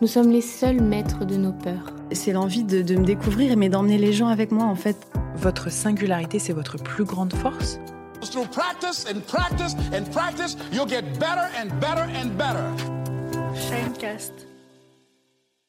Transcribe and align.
nous 0.00 0.06
sommes 0.06 0.30
les 0.30 0.40
seuls 0.40 0.80
maîtres 0.80 1.26
de 1.26 1.36
nos 1.36 1.52
peurs. 1.52 1.94
C'est 2.12 2.32
l'envie 2.32 2.64
de, 2.64 2.80
de 2.80 2.96
me 2.96 3.04
découvrir, 3.04 3.56
mais 3.56 3.68
d'emmener 3.68 3.98
les 3.98 4.12
gens 4.12 4.28
avec 4.28 4.50
moi 4.50 4.64
en 4.64 4.74
fait. 4.74 4.96
Votre 5.36 5.70
singularité, 5.70 6.38
c'est 6.38 6.52
votre 6.52 6.76
plus 6.76 7.04
grande 7.04 7.34
force? 7.34 7.78
Through 8.22 8.48
practice 8.50 9.06
and 9.10 9.20
practice 9.26 9.74
and 9.94 10.10
practice, 10.10 10.56
you'll 10.72 10.88
get 10.88 11.02
better 11.18 11.48
and 11.58 11.68
better 11.80 12.06
and 12.16 12.36
better. 12.36 12.64
Shinecast. 13.54 14.32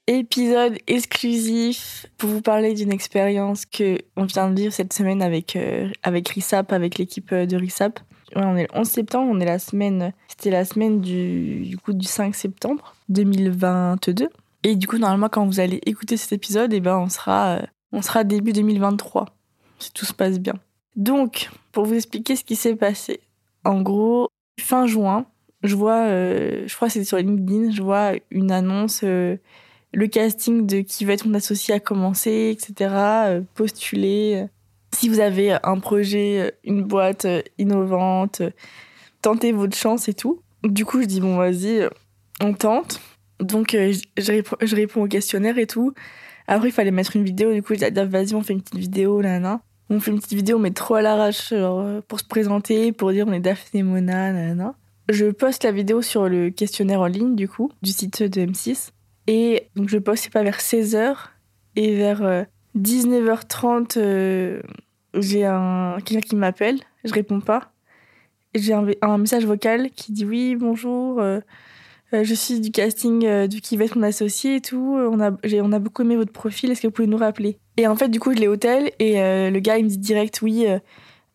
Épisode 0.08 0.78
exclusif 0.88 2.06
pour 2.18 2.30
vous 2.30 2.42
parler 2.42 2.74
d'une 2.74 2.92
expérience 2.92 3.66
que 3.66 3.98
on 4.18 4.26
vient 4.26 4.50
de 4.50 4.60
vivre 4.60 4.74
cette 4.74 4.94
semaine 4.94 5.22
avec 5.22 5.56
euh, 5.56 5.90
avec 6.04 6.28
Risap, 6.30 6.74
avec 6.74 6.98
l'équipe 6.98 7.32
euh, 7.32 7.46
de 7.46 7.56
Risap. 7.56 8.00
On 8.36 8.56
est 8.56 8.64
le 8.64 8.80
11 8.80 8.88
septembre, 8.88 9.32
on 9.34 9.40
est 9.40 9.46
la 9.46 9.60
semaine, 9.60 10.14
c'était 10.28 10.52
la 10.52 10.66
semaine 10.66 11.02
du, 11.02 11.78
coup 11.84 11.94
du 11.94 12.06
5 12.08 12.36
septembre 12.36 12.96
2022. 13.10 14.30
Et 14.64 14.76
du 14.76 14.88
coup, 14.88 14.98
normalement, 14.98 15.30
quand 15.30 15.46
vous 15.46 15.60
allez 15.60 15.80
écouter 15.86 16.18
cet 16.18 16.34
épisode, 16.34 16.74
eh 16.74 16.80
ben, 16.80 16.98
on 16.98 17.10
sera, 17.10 17.58
euh, 17.58 17.62
on 17.92 18.02
sera 18.02 18.24
début 18.24 18.54
2023, 18.54 19.26
si 19.80 19.92
tout 19.92 20.06
se 20.06 20.14
passe 20.14 20.40
bien. 20.40 20.54
Donc, 20.96 21.50
pour 21.72 21.86
vous 21.86 21.96
expliquer 21.96 22.36
ce 22.36 22.44
qui 22.44 22.56
s'est 22.56 22.76
passé, 22.76 23.22
en 23.64 23.82
gros, 23.82 24.30
fin 24.60 24.86
juin, 24.86 25.26
je 25.64 25.76
vois, 25.76 26.06
euh, 26.06 26.64
je 26.68 26.76
crois 26.76 26.88
que 26.88 26.94
c'était 26.94 27.06
sur 27.06 27.18
LinkedIn, 27.18 27.72
je 27.72 27.82
vois 27.82 28.14
une 28.30 28.52
annonce, 28.52 29.02
euh, 29.04 29.38
le 29.94 30.08
casting 30.08 30.66
de 30.68 30.82
qui 30.82 31.06
va 31.06 31.14
être 31.14 31.26
mon 31.26 31.34
associé 31.34 31.74
a 31.74 31.80
commencé, 31.80 32.56
etc. 32.56 33.42
postuler. 33.56 34.48
Si 35.02 35.10
vous 35.10 35.20
avez 35.20 35.58
un 35.64 35.80
projet, 35.80 36.54
une 36.64 36.84
boîte 36.84 37.26
innovante, 37.58 38.44
tentez 39.24 39.52
votre 39.52 39.76
chance 39.76 40.08
et 40.08 40.14
tout. 40.14 40.44
Du 40.64 40.86
coup, 40.86 41.02
je 41.02 41.08
dis, 41.08 41.20
bon, 41.20 41.38
vas-y, 41.38 41.80
euh, 41.80 41.90
on 42.40 42.54
tente. 42.54 43.02
Donc, 43.40 43.74
euh, 43.74 43.94
je, 43.94 44.22
je 44.22 44.32
réponds, 44.32 44.58
je 44.62 45.00
au 45.00 45.08
questionnaire 45.08 45.58
et 45.58 45.66
tout. 45.66 45.96
Après, 46.46 46.70
il 46.70 46.72
fallait 46.72 46.92
mettre 46.92 47.16
une 47.16 47.24
vidéo. 47.24 47.52
Du 47.52 47.64
coup, 47.64 47.74
j'ai 47.74 47.90
dit, 47.90 48.00
ah, 48.00 48.06
vas-y, 48.06 48.36
on 48.36 48.44
fait 48.44 48.54
une 48.54 48.62
petite 48.62 48.78
vidéo, 48.78 49.22
là. 49.22 49.60
On 49.90 50.00
fait 50.00 50.12
une 50.12 50.20
petite 50.20 50.36
vidéo, 50.36 50.60
mais 50.60 50.70
trop 50.70 50.94
à 50.94 51.02
l'arrache 51.02 51.50
euh, 51.52 52.02
pour 52.08 52.20
se 52.20 52.26
présenter, 52.26 52.92
pour 52.92 53.12
dire 53.12 53.26
on 53.28 53.34
est 53.34 53.40
Daphné 53.40 53.82
Mona, 53.82 54.32
nanana. 54.32 54.76
Je 55.10 55.32
poste 55.32 55.64
la 55.64 55.72
vidéo 55.72 56.04
sur 56.04 56.30
le 56.30 56.52
questionnaire 56.52 57.02
en 57.02 57.08
ligne, 57.08 57.36
du 57.36 57.50
coup, 57.50 57.72
du 57.82 57.90
site 57.90 58.22
de 58.22 58.42
M6. 58.42 58.92
Et 59.26 59.68
donc, 59.76 59.90
je 59.90 59.98
poste, 59.98 60.26
c'est 60.26 60.32
pas 60.32 60.44
vers 60.44 60.60
16h. 60.60 61.16
Et 61.76 61.96
vers 61.96 62.22
euh, 62.22 62.44
19h30, 62.78 63.98
euh, 63.98 64.62
j'ai 65.14 65.46
un, 65.46 65.98
quelqu'un 66.06 66.28
qui 66.28 66.36
m'appelle. 66.36 66.80
Je 67.04 67.14
réponds 67.14 67.42
pas. 67.42 67.72
J'ai 68.54 68.74
un, 68.74 68.86
un 69.02 69.18
message 69.18 69.46
vocal 69.46 69.90
qui 69.92 70.12
dit 70.12 70.26
oui, 70.26 70.56
bonjour. 70.56 71.22
euh, 71.22 71.40
euh, 72.14 72.24
je 72.26 72.34
suis 72.34 72.60
du 72.60 72.72
casting 72.72 73.26
euh, 73.26 73.48
du 73.48 73.62
qui 73.62 73.78
va 73.78 73.86
être 73.86 73.96
mon 73.96 74.04
associé 74.04 74.58
et 74.58 74.62
tout. 74.62 74.98
Euh, 74.98 75.10
On 75.10 75.22
a, 75.22 75.32
on 75.64 75.72
a 75.72 75.80
beaucoup 75.80 76.02
aimé 76.02 76.18
votre 76.18 76.34
profil. 76.34 76.70
Est-ce 76.70 76.82
que 76.82 76.88
vous 76.88 76.92
pouvez 76.94 77.08
nous 77.08 77.18
rappeler? 77.18 77.58
Et 77.78 77.88
en 77.88 77.96
fait, 77.96 78.10
du 78.10 78.20
coup, 78.20 78.34
je 78.34 78.40
l'ai 78.40 78.50
au 78.50 78.58
tel 78.58 78.92
et 79.00 79.14
le 79.50 79.60
gars, 79.60 79.78
il 79.78 79.86
me 79.86 79.90
dit 79.90 79.98
direct 79.98 80.42
oui. 80.42 80.66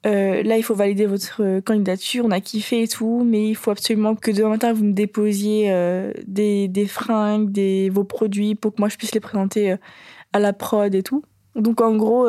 là, 0.04 0.56
il 0.56 0.62
faut 0.62 0.74
valider 0.74 1.06
votre 1.06 1.60
candidature. 1.60 2.26
On 2.26 2.30
a 2.30 2.40
kiffé 2.40 2.82
et 2.82 2.88
tout, 2.88 3.24
mais 3.24 3.48
il 3.48 3.54
faut 3.56 3.70
absolument 3.70 4.14
que 4.14 4.30
demain 4.30 4.50
matin 4.50 4.72
vous 4.74 4.84
me 4.84 4.92
déposiez 4.92 5.72
des, 6.26 6.68
des 6.68 6.86
fringues, 6.86 7.50
des 7.50 7.88
vos 7.88 8.04
produits 8.04 8.54
pour 8.54 8.74
que 8.74 8.80
moi 8.82 8.90
je 8.90 8.96
puisse 8.96 9.14
les 9.14 9.20
présenter 9.20 9.76
à 10.34 10.38
la 10.38 10.52
prod 10.52 10.94
et 10.94 11.02
tout. 11.02 11.22
Donc 11.54 11.80
en 11.80 11.96
gros, 11.96 12.28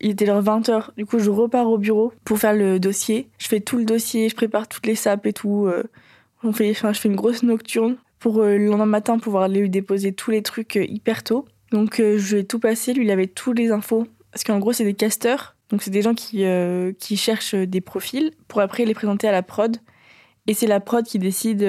il 0.00 0.10
était 0.10 0.26
genre 0.26 0.42
20h. 0.42 0.90
Du 0.96 1.06
coup, 1.06 1.18
je 1.18 1.30
repars 1.30 1.68
au 1.68 1.78
bureau 1.78 2.12
pour 2.24 2.38
faire 2.38 2.54
le 2.54 2.78
dossier. 2.78 3.28
Je 3.38 3.48
fais 3.48 3.60
tout 3.60 3.78
le 3.78 3.84
dossier, 3.84 4.28
je 4.28 4.34
prépare 4.34 4.68
toutes 4.68 4.86
les 4.86 4.94
sapes 4.94 5.26
et 5.26 5.32
tout. 5.32 5.66
euh, 5.66 5.82
on 6.42 6.52
fait, 6.52 6.74
je 6.74 6.92
fais 6.92 7.08
une 7.08 7.16
grosse 7.16 7.42
nocturne 7.42 7.96
pour 8.18 8.42
euh, 8.42 8.58
le 8.58 8.66
lendemain 8.66 8.86
matin 8.86 9.18
pouvoir 9.18 9.48
lui 9.48 9.70
déposer 9.70 10.12
tous 10.12 10.30
les 10.30 10.42
trucs 10.42 10.76
euh, 10.76 10.84
hyper 10.86 11.22
tôt. 11.24 11.46
Donc 11.72 11.96
je 12.00 12.36
ai 12.36 12.44
tout 12.44 12.60
passé, 12.60 12.92
lui 12.92 13.04
il 13.04 13.10
avait 13.10 13.26
toutes 13.26 13.58
les 13.58 13.72
infos. 13.72 14.06
Parce 14.30 14.44
qu'en 14.44 14.60
gros 14.60 14.72
c'est 14.72 14.84
des 14.84 14.94
casteurs, 14.94 15.56
donc 15.70 15.82
c'est 15.82 15.90
des 15.90 16.02
gens 16.02 16.14
qui, 16.14 16.44
qui 17.00 17.16
cherchent 17.16 17.56
des 17.56 17.80
profils 17.80 18.30
pour 18.46 18.60
après 18.60 18.84
les 18.84 18.94
présenter 18.94 19.26
à 19.26 19.32
la 19.32 19.42
prod. 19.42 19.78
Et 20.46 20.54
c'est 20.54 20.68
la 20.68 20.78
prod 20.78 21.04
qui 21.04 21.18
décide 21.18 21.66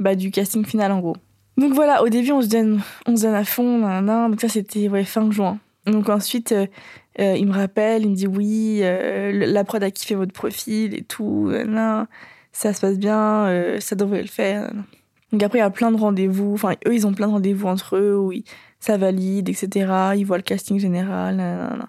bah, 0.00 0.16
du 0.16 0.32
casting 0.32 0.64
final 0.64 0.90
en 0.90 0.98
gros. 0.98 1.16
Donc 1.56 1.72
voilà, 1.72 2.02
au 2.02 2.08
début 2.08 2.32
on 2.32 2.42
se 2.42 2.48
donne, 2.48 2.80
on 3.06 3.16
se 3.16 3.22
donne 3.22 3.34
à 3.34 3.44
fond, 3.44 3.78
nanana. 3.78 4.28
donc 4.28 4.40
ça 4.40 4.48
c'était 4.48 4.88
fin 5.04 5.30
juin. 5.30 5.60
Donc 5.86 6.08
ensuite 6.08 6.52
euh, 7.20 7.36
il 7.36 7.46
me 7.46 7.52
rappelle, 7.52 8.02
il 8.02 8.10
me 8.10 8.14
dit 8.14 8.26
oui, 8.26 8.80
euh, 8.82 9.32
la 9.32 9.64
prod 9.64 9.82
a 9.82 9.90
kiffé 9.90 10.14
votre 10.14 10.32
profil 10.32 10.94
et 10.94 11.02
tout, 11.02 11.48
nanana 11.50 12.08
ça 12.52 12.72
se 12.72 12.80
passe 12.80 12.98
bien, 12.98 13.46
euh, 13.46 13.80
ça 13.80 13.94
devrait 13.94 14.22
le 14.22 14.28
faire. 14.28 14.72
Donc 15.32 15.42
après, 15.42 15.58
il 15.58 15.62
y 15.62 15.64
a 15.64 15.70
plein 15.70 15.92
de 15.92 15.96
rendez-vous. 15.96 16.54
Enfin, 16.54 16.74
eux, 16.86 16.94
ils 16.94 17.06
ont 17.06 17.12
plein 17.12 17.28
de 17.28 17.32
rendez-vous 17.32 17.68
entre 17.68 17.96
eux 17.96 18.16
où 18.18 18.32
ça 18.80 18.96
valide, 18.96 19.48
etc. 19.48 19.92
Ils 20.16 20.24
voient 20.24 20.38
le 20.38 20.42
casting 20.42 20.78
général. 20.78 21.36
nanana. 21.36 21.88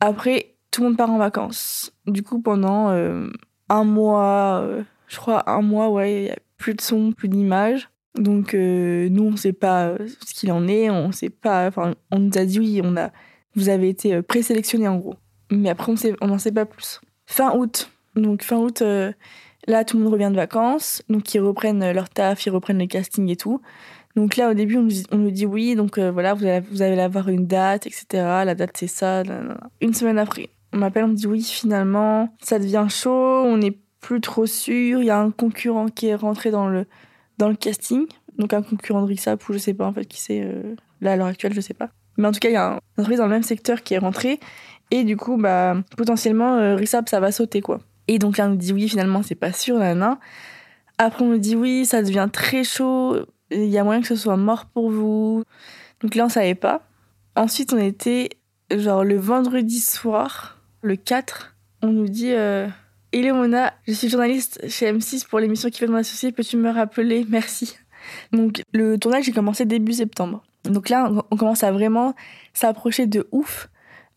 Après, 0.00 0.54
tout 0.70 0.82
le 0.82 0.88
monde 0.88 0.96
part 0.96 1.10
en 1.10 1.18
vacances. 1.18 1.92
Du 2.06 2.22
coup, 2.22 2.40
pendant 2.40 2.90
euh, 2.90 3.28
un 3.68 3.84
mois, 3.84 4.60
euh, 4.62 4.82
je 5.08 5.16
crois 5.16 5.48
un 5.50 5.62
mois, 5.62 5.90
ouais, 5.90 6.14
il 6.14 6.26
y 6.26 6.30
a 6.30 6.36
plus 6.58 6.74
de 6.74 6.80
son, 6.80 7.12
plus 7.12 7.28
d'images. 7.28 7.88
Donc 8.14 8.54
euh, 8.54 9.08
nous, 9.08 9.24
on 9.24 9.36
sait 9.36 9.52
pas 9.52 9.86
euh, 9.86 9.98
ce 10.24 10.34
qu'il 10.34 10.52
en 10.52 10.68
est. 10.68 10.90
On 10.90 11.12
sait 11.12 11.30
pas. 11.30 11.66
Enfin, 11.66 11.94
on 12.10 12.18
nous 12.18 12.36
a 12.36 12.44
dit 12.44 12.58
oui, 12.58 12.80
on 12.84 12.96
a, 12.96 13.10
vous 13.54 13.68
avez 13.68 13.88
été 13.88 14.14
euh, 14.14 14.22
présélectionné 14.22 14.88
en 14.88 14.96
gros. 14.96 15.14
Mais 15.50 15.68
après, 15.68 15.92
on 16.20 16.26
n'en 16.26 16.38
sait 16.38 16.52
pas 16.52 16.64
plus. 16.64 17.00
Fin 17.26 17.56
août. 17.56 17.90
Donc 18.14 18.42
fin 18.42 18.56
août. 18.56 18.82
euh, 18.82 19.12
Là, 19.68 19.84
tout 19.84 19.96
le 19.96 20.02
monde 20.02 20.12
revient 20.12 20.30
de 20.30 20.36
vacances, 20.36 21.04
donc 21.08 21.32
ils 21.34 21.38
reprennent 21.38 21.84
euh, 21.84 21.92
leur 21.92 22.08
taf, 22.08 22.44
ils 22.46 22.50
reprennent 22.50 22.80
le 22.80 22.86
casting 22.86 23.28
et 23.28 23.36
tout. 23.36 23.60
Donc 24.16 24.36
là, 24.36 24.50
au 24.50 24.54
début, 24.54 24.76
on 24.76 25.16
nous 25.16 25.30
dit, 25.30 25.46
oui, 25.46 25.76
donc 25.76 25.98
voilà, 25.98 26.34
vous 26.34 26.44
allez, 26.82 27.00
avoir 27.00 27.28
une 27.28 27.46
date, 27.46 27.86
etc. 27.86 28.04
La 28.44 28.54
date, 28.54 28.72
c'est 28.74 28.86
ça. 28.86 29.22
Une 29.80 29.94
semaine 29.94 30.18
après, 30.18 30.50
on 30.74 30.78
m'appelle, 30.78 31.04
on 31.04 31.08
me 31.08 31.14
dit 31.14 31.26
oui, 31.26 31.42
finalement, 31.42 32.28
ça 32.42 32.58
devient 32.58 32.86
chaud, 32.90 33.10
on 33.46 33.56
n'est 33.56 33.78
plus 34.00 34.20
trop 34.20 34.44
sûr. 34.44 35.00
Il 35.00 35.06
y 35.06 35.10
a 35.10 35.18
un 35.18 35.30
concurrent 35.30 35.86
qui 35.86 36.08
est 36.08 36.14
rentré 36.14 36.50
dans 36.50 36.68
le, 36.68 36.84
casting, 37.58 38.04
donc 38.36 38.52
un 38.52 38.62
concurrent 38.62 39.00
de 39.00 39.06
Rixap, 39.06 39.48
ou 39.48 39.54
je 39.54 39.58
sais 39.58 39.72
pas 39.72 39.86
en 39.86 39.94
fait 39.94 40.04
qui 40.04 40.20
c'est, 40.20 40.46
là 41.00 41.12
à 41.12 41.16
l'heure 41.16 41.28
actuelle, 41.28 41.54
je 41.54 41.62
sais 41.62 41.72
pas. 41.72 41.88
Mais 42.16 42.28
en 42.28 42.32
tout 42.32 42.40
cas, 42.40 42.48
il 42.48 42.52
y 42.52 42.56
a 42.56 42.66
un- 42.68 42.74
une 42.74 42.80
entreprise 42.98 43.18
dans 43.18 43.26
le 43.26 43.30
même 43.32 43.42
secteur 43.42 43.82
qui 43.82 43.94
est 43.94 43.98
rentré, 43.98 44.38
et 44.90 45.04
du 45.04 45.16
coup, 45.16 45.36
bah, 45.36 45.76
potentiellement, 45.96 46.56
euh, 46.56 46.74
Rixap, 46.76 47.08
ça 47.08 47.20
va 47.20 47.32
sauter 47.32 47.60
quoi. 47.62 47.80
Et 48.08 48.18
donc 48.18 48.36
là, 48.36 48.46
on 48.46 48.50
nous 48.50 48.56
dit 48.56 48.72
oui, 48.72 48.88
finalement, 48.88 49.22
c'est 49.22 49.34
pas 49.34 49.52
sûr, 49.52 49.78
nanana. 49.78 50.18
Après, 50.98 51.24
on 51.24 51.28
nous 51.28 51.38
dit 51.38 51.56
oui, 51.56 51.86
ça 51.86 52.02
devient 52.02 52.28
très 52.32 52.64
chaud, 52.64 53.16
il 53.50 53.64
y 53.66 53.78
a 53.78 53.84
moyen 53.84 54.00
que 54.02 54.08
ce 54.08 54.16
soit 54.16 54.36
mort 54.36 54.66
pour 54.66 54.90
vous. 54.90 55.44
Donc 56.02 56.14
là, 56.14 56.26
on 56.26 56.28
savait 56.28 56.54
pas. 56.54 56.82
Ensuite, 57.36 57.72
on 57.72 57.78
était 57.78 58.30
genre 58.74 59.04
le 59.04 59.16
vendredi 59.16 59.80
soir, 59.80 60.58
le 60.82 60.96
4, 60.96 61.54
on 61.82 61.88
nous 61.88 62.08
dit 62.08 62.32
euh, 62.32 62.68
Élémona, 63.12 63.72
je 63.86 63.92
suis 63.92 64.08
journaliste 64.08 64.60
chez 64.68 64.90
M6 64.92 65.26
pour 65.26 65.38
l'émission 65.40 65.68
qui 65.70 65.78
fait 65.78 65.86
mon 65.86 65.96
associé, 65.96 66.32
peux-tu 66.32 66.56
me 66.56 66.70
rappeler? 66.70 67.24
Merci. 67.28 67.76
Donc 68.32 68.62
le 68.72 68.98
tournage 68.98 69.24
j'ai 69.24 69.32
commencé 69.32 69.64
début 69.64 69.92
septembre. 69.92 70.42
Donc 70.64 70.88
là, 70.88 71.10
on- 71.30 71.36
commence 71.36 71.64
à 71.64 71.72
vraiment 71.72 72.14
s'approcher 72.54 73.06
de 73.06 73.26
ouf 73.32 73.68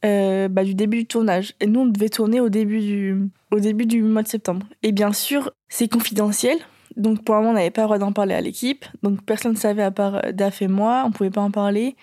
euh, 0.03 0.47
bah, 0.47 0.63
du 0.63 0.75
début 0.75 0.97
du 0.99 1.05
tournage. 1.07 1.53
Et 1.59 1.67
nous, 1.67 1.81
on 1.81 1.85
devait 1.87 2.09
tourner 2.09 2.39
au 2.39 2.49
début 2.49 2.79
du, 2.79 3.29
au 3.51 3.59
début 3.59 3.85
du 3.85 4.03
mois 4.03 4.21
de 4.23 4.27
septembre. 4.27 4.65
Et 4.83 4.91
bien 4.91 5.11
sûr, 5.13 5.51
c'est 5.69 5.87
confidentiel. 5.87 6.57
Donc 6.95 7.23
pour 7.23 7.35
le 7.35 7.41
moment, 7.41 7.51
on 7.51 7.55
n'avait 7.55 7.71
pas 7.71 7.81
le 7.81 7.87
droit 7.87 7.97
d'en 7.97 8.11
parler 8.11 8.35
à 8.35 8.41
l'équipe. 8.41 8.85
Donc 9.03 9.23
personne 9.25 9.53
ne 9.53 9.57
savait 9.57 9.83
à 9.83 9.91
part 9.91 10.21
Daf 10.33 10.61
et 10.61 10.67
moi. 10.67 11.03
On 11.05 11.11
pouvait 11.11 11.31
pas 11.31 11.41
en 11.41 11.51
parler. 11.51 11.95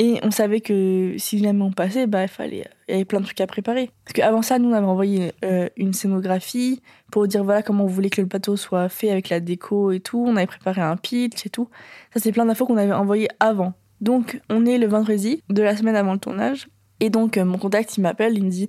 Et 0.00 0.18
on 0.24 0.32
savait 0.32 0.60
que 0.60 1.14
si 1.18 1.38
jamais 1.38 1.62
on 1.62 1.70
passait, 1.70 2.08
bah, 2.08 2.22
il 2.22 2.28
fallait, 2.28 2.66
il 2.88 2.92
y 2.92 2.94
avait 2.94 3.04
plein 3.04 3.20
de 3.20 3.24
trucs 3.24 3.40
à 3.40 3.46
préparer. 3.46 3.90
Parce 4.04 4.14
qu'avant 4.14 4.42
ça, 4.42 4.58
nous, 4.58 4.70
on 4.70 4.72
avait 4.72 4.86
envoyé 4.86 5.32
euh, 5.44 5.68
une 5.76 5.92
scénographie 5.92 6.82
pour 7.12 7.28
dire 7.28 7.44
voilà 7.44 7.62
comment 7.62 7.84
on 7.84 7.88
voulait 7.88 8.10
que 8.10 8.20
le 8.20 8.26
plateau 8.26 8.56
soit 8.56 8.88
fait 8.88 9.10
avec 9.10 9.28
la 9.28 9.38
déco 9.38 9.92
et 9.92 10.00
tout. 10.00 10.24
On 10.26 10.36
avait 10.36 10.46
préparé 10.46 10.80
un 10.80 10.96
pitch 10.96 11.46
et 11.46 11.50
tout. 11.50 11.68
Ça, 12.12 12.18
c'est 12.18 12.32
plein 12.32 12.44
d'infos 12.44 12.66
qu'on 12.66 12.76
avait 12.76 12.92
envoyées 12.92 13.28
avant. 13.38 13.74
Donc, 14.00 14.40
on 14.50 14.66
est 14.66 14.78
le 14.78 14.88
vendredi 14.88 15.42
de 15.48 15.62
la 15.62 15.76
semaine 15.76 15.96
avant 15.96 16.12
le 16.12 16.18
tournage. 16.18 16.66
Et 16.98 17.08
donc, 17.08 17.38
euh, 17.38 17.44
mon 17.44 17.58
contact, 17.58 17.96
il 17.96 18.00
m'appelle, 18.00 18.36
il 18.36 18.44
me 18.44 18.50
dit 18.50 18.68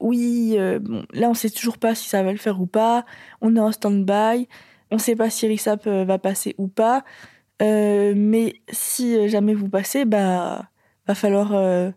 Oui, 0.00 0.56
euh, 0.58 0.80
bon, 0.80 1.04
là, 1.12 1.30
on 1.30 1.34
sait 1.34 1.50
toujours 1.50 1.78
pas 1.78 1.94
si 1.94 2.08
ça 2.08 2.24
va 2.24 2.32
le 2.32 2.38
faire 2.38 2.60
ou 2.60 2.66
pas. 2.66 3.04
On 3.40 3.54
est 3.54 3.60
en 3.60 3.70
stand-by. 3.70 4.48
On 4.90 4.98
sait 4.98 5.14
pas 5.14 5.30
si 5.30 5.46
Rissap 5.46 5.86
va 5.86 6.18
passer 6.18 6.54
ou 6.58 6.66
pas. 6.66 7.04
Euh, 7.62 8.14
mais 8.16 8.54
si 8.70 9.28
jamais 9.28 9.54
vous 9.54 9.68
passez, 9.68 10.04
bah, 10.04 10.68
va 11.06 11.14
falloir 11.14 11.54
euh, 11.54 11.90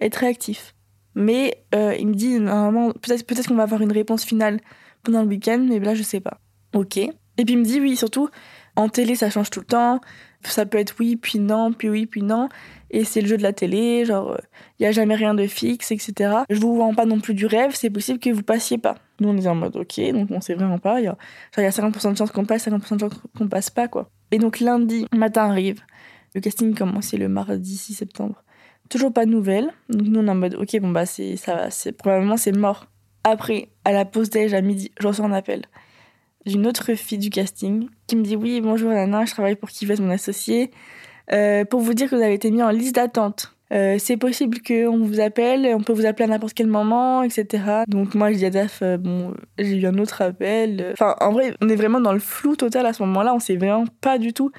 être 0.00 0.16
réactif. 0.16 0.74
Mais 1.14 1.64
euh, 1.74 1.94
il 1.98 2.08
me 2.08 2.14
dit, 2.14 2.38
normalement, 2.38 2.92
peut-être 2.92 3.26
peut 3.26 3.34
qu'on 3.46 3.56
va 3.56 3.64
avoir 3.64 3.82
une 3.82 3.92
réponse 3.92 4.24
finale 4.24 4.60
pendant 5.02 5.22
le 5.22 5.28
week-end, 5.28 5.64
mais 5.68 5.80
là, 5.80 5.94
je 5.94 6.02
sais 6.02 6.20
pas. 6.20 6.40
Ok. 6.74 6.98
Et 6.98 7.44
puis 7.44 7.54
il 7.54 7.58
me 7.58 7.64
dit, 7.64 7.80
oui, 7.80 7.96
surtout, 7.96 8.28
en 8.76 8.88
télé, 8.88 9.14
ça 9.14 9.30
change 9.30 9.50
tout 9.50 9.60
le 9.60 9.66
temps. 9.66 10.00
Ça 10.42 10.64
peut 10.64 10.78
être 10.78 10.94
oui, 11.00 11.16
puis 11.16 11.38
non, 11.38 11.72
puis 11.72 11.90
oui, 11.90 12.06
puis 12.06 12.22
non. 12.22 12.48
Et 12.90 13.04
c'est 13.04 13.20
le 13.20 13.28
jeu 13.28 13.36
de 13.36 13.42
la 13.42 13.52
télé, 13.52 14.04
genre, 14.04 14.38
il 14.78 14.82
n'y 14.82 14.86
a 14.86 14.92
jamais 14.92 15.14
rien 15.14 15.34
de 15.34 15.46
fixe, 15.46 15.90
etc. 15.92 16.34
Je 16.48 16.58
vous 16.58 16.76
vends 16.76 16.94
pas 16.94 17.04
non 17.04 17.20
plus 17.20 17.34
du 17.34 17.46
rêve, 17.46 17.74
c'est 17.74 17.90
possible 17.90 18.18
que 18.18 18.30
vous 18.30 18.42
passiez 18.42 18.78
pas. 18.78 18.96
Nous, 19.20 19.28
on 19.28 19.36
est 19.36 19.46
en 19.46 19.54
mode, 19.54 19.76
ok, 19.76 20.00
donc 20.12 20.30
on 20.30 20.40
sait 20.40 20.54
vraiment 20.54 20.78
pas. 20.78 21.00
Il 21.00 21.04
y 21.04 21.08
a, 21.08 21.16
y 21.58 21.60
a 21.60 21.70
50% 21.70 22.12
de 22.12 22.16
chances 22.16 22.30
qu'on 22.30 22.46
passe, 22.46 22.66
50% 22.66 22.94
de 22.94 23.00
chances 23.00 23.20
qu'on 23.36 23.48
passe 23.48 23.68
pas, 23.70 23.86
quoi. 23.88 24.10
Et 24.30 24.38
donc 24.38 24.60
lundi 24.60 25.06
matin 25.12 25.50
arrive. 25.50 25.80
Le 26.34 26.40
casting 26.40 26.74
commence 26.74 27.12
le 27.12 27.28
mardi 27.28 27.76
6 27.76 27.94
septembre. 27.94 28.42
Toujours 28.88 29.12
pas 29.12 29.26
de 29.26 29.30
nouvelles. 29.30 29.70
Donc 29.88 30.02
nous, 30.02 30.20
on 30.20 30.26
est 30.26 30.30
en 30.30 30.34
mode, 30.34 30.54
ok, 30.54 30.80
bon, 30.80 30.90
bah, 30.90 31.06
c'est, 31.06 31.36
ça 31.36 31.70
c'est, 31.70 31.92
probablement, 31.92 32.36
c'est 32.36 32.56
mort. 32.56 32.86
Après, 33.24 33.68
à 33.84 33.92
la 33.92 34.04
pause 34.04 34.30
déj 34.30 34.54
à 34.54 34.60
midi, 34.60 34.92
je 34.98 35.06
reçois 35.06 35.26
un 35.26 35.32
appel 35.32 35.62
d'une 36.46 36.66
autre 36.66 36.94
fille 36.94 37.18
du 37.18 37.30
casting 37.30 37.88
qui 38.06 38.16
me 38.16 38.22
dit 38.22 38.36
Oui, 38.36 38.60
bonjour 38.60 38.90
Nana, 38.90 39.24
je 39.24 39.32
travaille 39.32 39.56
pour 39.56 39.68
Kivez, 39.68 39.96
mon 40.00 40.10
associé, 40.10 40.70
euh, 41.32 41.64
pour 41.64 41.80
vous 41.80 41.94
dire 41.94 42.08
que 42.08 42.16
vous 42.16 42.22
avez 42.22 42.34
été 42.34 42.50
mis 42.50 42.62
en 42.62 42.70
liste 42.70 42.94
d'attente. 42.94 43.54
Euh, 43.72 43.96
c'est 43.98 44.16
possible 44.16 44.58
qu'on 44.66 44.98
vous 44.98 45.20
appelle, 45.20 45.72
on 45.74 45.82
peut 45.82 45.92
vous 45.92 46.06
appeler 46.06 46.24
à 46.24 46.28
n'importe 46.28 46.54
quel 46.54 46.66
moment, 46.66 47.22
etc. 47.22 47.84
Donc 47.86 48.14
moi 48.14 48.32
je 48.32 48.38
dis 48.38 48.46
à 48.46 48.50
Daf, 48.50 48.82
euh, 48.82 48.96
bon, 48.96 49.34
j'ai 49.58 49.76
eu 49.76 49.86
un 49.86 49.96
autre 49.98 50.22
appel. 50.22 50.90
Enfin, 50.92 51.14
en 51.20 51.32
vrai, 51.32 51.54
on 51.60 51.68
est 51.68 51.76
vraiment 51.76 52.00
dans 52.00 52.12
le 52.12 52.18
flou 52.18 52.56
total 52.56 52.86
à 52.86 52.92
ce 52.92 53.02
moment-là, 53.04 53.34
on 53.34 53.38
sait 53.38 53.56
vraiment 53.56 53.84
pas 54.00 54.18
du 54.18 54.32
tout. 54.32 54.50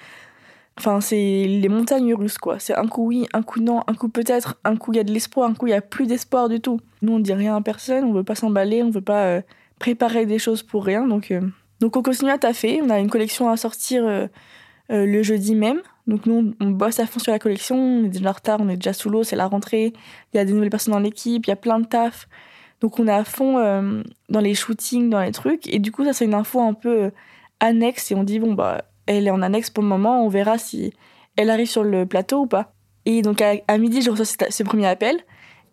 Enfin, 0.78 1.02
c'est 1.02 1.16
les 1.16 1.70
montagnes 1.70 2.14
russes, 2.14 2.38
quoi. 2.38 2.58
C'est 2.58 2.74
un 2.74 2.88
coup 2.88 3.08
oui, 3.08 3.28
un 3.34 3.44
coup 3.44 3.60
non, 3.60 3.82
un 3.88 3.94
coup 3.94 4.08
peut-être, 4.08 4.58
un 4.64 4.78
coup 4.78 4.94
il 4.94 4.98
y 4.98 5.00
a 5.00 5.04
de 5.04 5.12
l'espoir, 5.12 5.50
un 5.50 5.54
coup 5.54 5.68
il 5.68 5.72
y 5.72 5.74
a 5.74 5.82
plus 5.82 6.08
d'espoir 6.08 6.48
du 6.48 6.62
tout. 6.62 6.80
Nous 7.02 7.14
on 7.14 7.20
dit 7.20 7.34
rien 7.34 7.58
à 7.58 7.62
personne, 7.62 8.06
on 8.06 8.14
veut 8.14 8.24
pas 8.24 8.36
s'emballer, 8.36 8.82
on 8.82 8.92
veut 8.92 9.02
pas 9.02 9.42
préparer 9.80 10.26
des 10.26 10.40
choses 10.40 10.64
pour 10.64 10.86
rien, 10.86 11.06
donc 11.06 11.34
donc 11.82 11.98
on 11.98 12.04
continue 12.04 12.30
à 12.30 12.38
taffer, 12.38 12.80
on 12.84 12.90
a 12.92 13.00
une 13.00 13.10
collection 13.10 13.50
à 13.50 13.58
sortir 13.58 14.06
euh, 14.06 14.28
euh, 14.92 15.06
le 15.06 15.24
jeudi 15.24 15.56
même. 15.56 15.82
Donc 16.12 16.26
nous, 16.26 16.54
on 16.60 16.72
bosse 16.72 17.00
à 17.00 17.06
fond 17.06 17.22
sur 17.22 17.32
la 17.32 17.40
collection, 17.40 17.78
on 17.78 18.04
est 18.04 18.10
déjà 18.10 18.30
en 18.30 18.34
retard, 18.34 18.60
on 18.60 18.68
est 18.68 18.76
déjà 18.76 18.92
sous 18.92 19.10
l'eau, 19.10 19.24
c'est 19.24 19.38
la 19.38 19.48
rentrée, 19.48 19.94
il 20.34 20.38
y 20.38 20.40
a 20.42 20.44
des 20.44 20.52
nouvelles 20.52 20.70
personnes 20.70 20.94
dans 20.94 21.00
l'équipe, 21.00 21.46
il 21.46 21.50
y 21.50 21.54
a 21.54 21.56
plein 21.56 21.80
de 21.80 21.86
taf. 21.86 22.28
Donc 22.82 23.00
on 23.00 23.08
est 23.08 23.14
à 23.14 23.24
fond 23.24 23.60
euh, 23.60 24.04
dans 24.28 24.42
les 24.42 24.54
shootings, 24.54 25.10
dans 25.10 25.22
les 25.22 25.32
trucs. 25.32 25.74
Et 25.74 25.80
du 25.80 25.94
coup, 25.94 26.04
ça 26.04 26.12
c'est 26.12 26.26
une 26.26 26.34
info 26.34 26.60
un 26.60 26.74
peu 26.74 27.12
annexe 27.62 28.12
et 28.12 28.16
on 28.16 28.26
dit, 28.26 28.40
bon, 28.40 28.54
bah, 28.54 28.84
elle 29.06 29.26
est 29.26 29.32
en 29.32 29.42
annexe 29.42 29.70
pour 29.70 29.84
le 29.84 29.88
moment, 29.88 30.26
on 30.26 30.28
verra 30.28 30.58
si 30.58 30.92
elle 31.38 31.50
arrive 31.50 31.70
sur 31.70 31.86
le 31.86 32.06
plateau 32.06 32.42
ou 32.42 32.46
pas. 32.46 32.74
Et 33.06 33.22
donc 33.22 33.42
à, 33.42 33.78
midi, 33.78 34.02
je 34.02 34.10
reçois 34.10 34.26
ce, 34.26 34.64
premier 34.64 34.88
appel. 34.88 35.18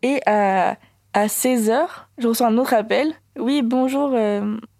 Et 0.02 0.20
à, 0.24 0.76
à 1.14 1.26
16h, 1.26 1.80
je 2.18 2.28
reçois 2.28 2.46
un 2.46 2.58
autre 2.58 2.74
appel. 2.74 3.12
Oui, 3.36 3.62
bonjour, 3.62 4.16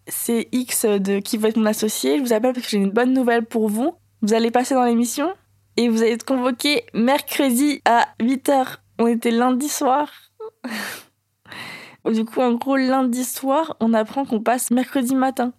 c'est 0.07 0.47
X 0.53 0.85
de 0.85 1.19
qui 1.19 1.37
va 1.37 1.49
être 1.49 1.57
mon 1.57 1.67
associé? 1.67 2.19
Je 2.19 2.23
vous 2.23 2.33
appelle 2.33 2.53
parce 2.53 2.65
que 2.65 2.71
j'ai 2.71 2.79
une 2.79 2.91
bonne 2.91 3.13
nouvelle 3.13 3.45
pour 3.45 3.69
vous. 3.69 3.97
Vous 4.23 4.35
allez 4.35 4.53
passer 4.53 4.77
dans 4.77 4.85
l'émission? 4.85 5.33
Et 5.79 5.89
vous 5.89 6.03
allez 6.03 6.11
être 6.11 6.27
convoqué 6.27 6.85
mercredi 6.93 7.81
à 7.85 8.09
8h. 8.21 8.79
On 8.99 9.07
était 9.07 9.31
lundi 9.31 9.69
soir. 9.69 10.11
du 12.05 12.25
coup, 12.25 12.41
en 12.41 12.55
gros, 12.55 12.77
lundi 12.77 13.25
soir, 13.25 13.77
on 13.79 13.95
apprend 13.95 14.25
qu'on 14.25 14.41
passe 14.41 14.73
mercredi 14.73 15.15
matin. 15.15 15.53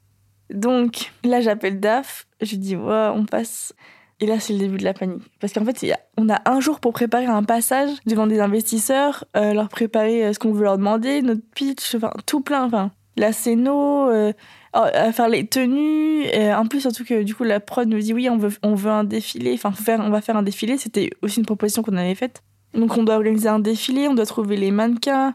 Donc 0.49 1.13
là, 1.23 1.39
j'appelle 1.39 1.79
DAF. 1.79 2.27
Je 2.41 2.57
dis, 2.57 2.75
ouais, 2.75 3.07
on 3.15 3.23
passe. 3.25 3.73
Et 4.19 4.25
là, 4.25 4.41
c'est 4.41 4.51
le 4.51 4.59
début 4.59 4.77
de 4.77 4.83
la 4.83 4.93
panique. 4.93 5.23
Parce 5.39 5.53
qu'en 5.53 5.63
fait, 5.63 5.85
on 6.17 6.27
a 6.27 6.41
un 6.45 6.59
jour 6.59 6.81
pour 6.81 6.91
préparer 6.91 7.27
un 7.27 7.43
passage 7.43 7.91
devant 8.05 8.27
des 8.27 8.41
investisseurs, 8.41 9.23
euh, 9.37 9.53
leur 9.53 9.69
préparer 9.69 10.25
euh, 10.25 10.33
ce 10.33 10.39
qu'on 10.39 10.51
veut 10.51 10.63
leur 10.63 10.77
demander, 10.77 11.21
notre 11.21 11.43
pitch, 11.55 11.95
tout 12.25 12.41
plein. 12.41 12.65
Enfin, 12.65 12.91
la 13.15 13.31
scéno, 13.31 14.09
euh, 14.09 14.33
à 14.73 15.11
faire 15.11 15.29
les 15.29 15.47
tenues. 15.47 16.23
Et 16.25 16.53
en 16.53 16.65
plus, 16.65 16.81
surtout 16.81 17.05
que 17.05 17.23
du 17.23 17.35
coup, 17.35 17.43
la 17.43 17.59
prod 17.59 17.87
nous 17.87 17.99
dit 17.99 18.13
oui, 18.13 18.29
on 18.29 18.37
veut, 18.37 18.51
on 18.63 18.75
veut 18.75 18.91
un 18.91 19.03
défilé. 19.03 19.53
Enfin, 19.53 19.71
faire, 19.71 19.99
on 19.99 20.09
va 20.09 20.21
faire 20.21 20.37
un 20.37 20.43
défilé. 20.43 20.77
C'était 20.77 21.09
aussi 21.21 21.39
une 21.39 21.45
proposition 21.45 21.81
qu'on 21.81 21.97
avait 21.97 22.15
faite. 22.15 22.43
Donc, 22.73 22.97
on 22.97 23.03
doit 23.03 23.15
organiser 23.15 23.49
un 23.49 23.59
défilé, 23.59 24.07
on 24.07 24.13
doit 24.13 24.27
trouver 24.27 24.55
les 24.55 24.71
mannequins, 24.71 25.33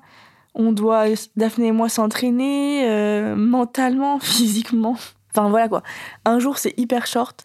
on 0.55 0.73
doit, 0.73 1.07
Daphné 1.37 1.69
et 1.69 1.73
moi, 1.73 1.89
s'entraîner 1.89 2.89
euh, 2.89 3.35
mentalement, 3.35 4.19
physiquement. 4.21 4.97
Enfin, 5.31 5.49
voilà 5.49 5.69
quoi. 5.69 5.83
Un 6.25 6.39
jour, 6.39 6.59
c'est 6.59 6.79
hyper 6.79 7.07
short. 7.07 7.43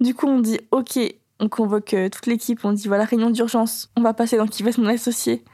Du 0.00 0.14
coup, 0.14 0.28
on 0.28 0.40
dit 0.40 0.58
ok, 0.70 0.98
on 1.40 1.48
convoque 1.48 1.94
euh, 1.94 2.08
toute 2.08 2.26
l'équipe, 2.26 2.64
on 2.64 2.72
dit 2.72 2.88
voilà, 2.88 3.04
réunion 3.04 3.30
d'urgence, 3.30 3.90
on 3.96 4.00
va 4.00 4.14
passer 4.14 4.36
dans 4.36 4.46
qui 4.46 4.62
va 4.62 4.70
être 4.70 4.78
mon 4.78 4.86
associé 4.86 5.44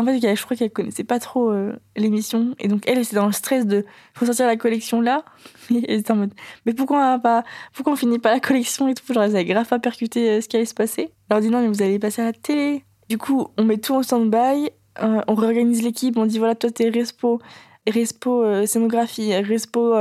en 0.00 0.04
fait, 0.04 0.34
je 0.34 0.42
crois 0.42 0.56
qu'elle 0.56 0.70
connaissait 0.70 1.04
pas 1.04 1.18
trop 1.18 1.50
euh, 1.50 1.74
l'émission. 1.94 2.54
Et 2.58 2.68
donc, 2.68 2.82
elle, 2.86 2.96
elle 2.96 3.04
était 3.04 3.16
dans 3.16 3.26
le 3.26 3.32
stress 3.32 3.66
de 3.66 3.84
faut 4.14 4.24
sortir 4.24 4.46
la 4.46 4.56
collection 4.56 5.00
là. 5.02 5.24
Et 5.70 5.84
elle 5.88 6.00
était 6.00 6.10
en 6.10 6.16
mode 6.16 6.32
mais 6.64 6.72
pourquoi 6.72 7.14
on, 7.14 7.20
pas, 7.20 7.44
pourquoi 7.74 7.92
on 7.92 7.96
finit 7.96 8.18
pas 8.18 8.30
la 8.30 8.40
collection 8.40 8.88
et 8.88 8.94
tout? 8.94 9.12
Genre, 9.12 9.24
elle 9.24 9.46
grave 9.46 9.66
à 9.70 9.78
percuter 9.78 10.30
euh, 10.30 10.40
ce 10.40 10.48
qui 10.48 10.56
allait 10.56 10.64
se 10.64 10.74
passer. 10.74 11.10
Alors, 11.28 11.42
on 11.42 11.46
dit 11.46 11.50
non, 11.50 11.60
mais 11.60 11.68
vous 11.68 11.82
allez 11.82 11.98
passer 11.98 12.22
à 12.22 12.26
la 12.26 12.32
télé. 12.32 12.84
Du 13.10 13.18
coup, 13.18 13.48
on 13.58 13.64
met 13.64 13.76
tout 13.76 13.94
en 13.94 14.02
stand-by. 14.02 14.70
Euh, 15.02 15.20
on 15.28 15.34
réorganise 15.34 15.82
l'équipe. 15.82 16.16
On 16.16 16.24
dit 16.24 16.38
voilà, 16.38 16.54
toi, 16.54 16.70
t'es 16.70 16.88
respo, 16.88 17.38
respo 17.86 18.66
scénographie, 18.66 19.34
respo 19.36 19.94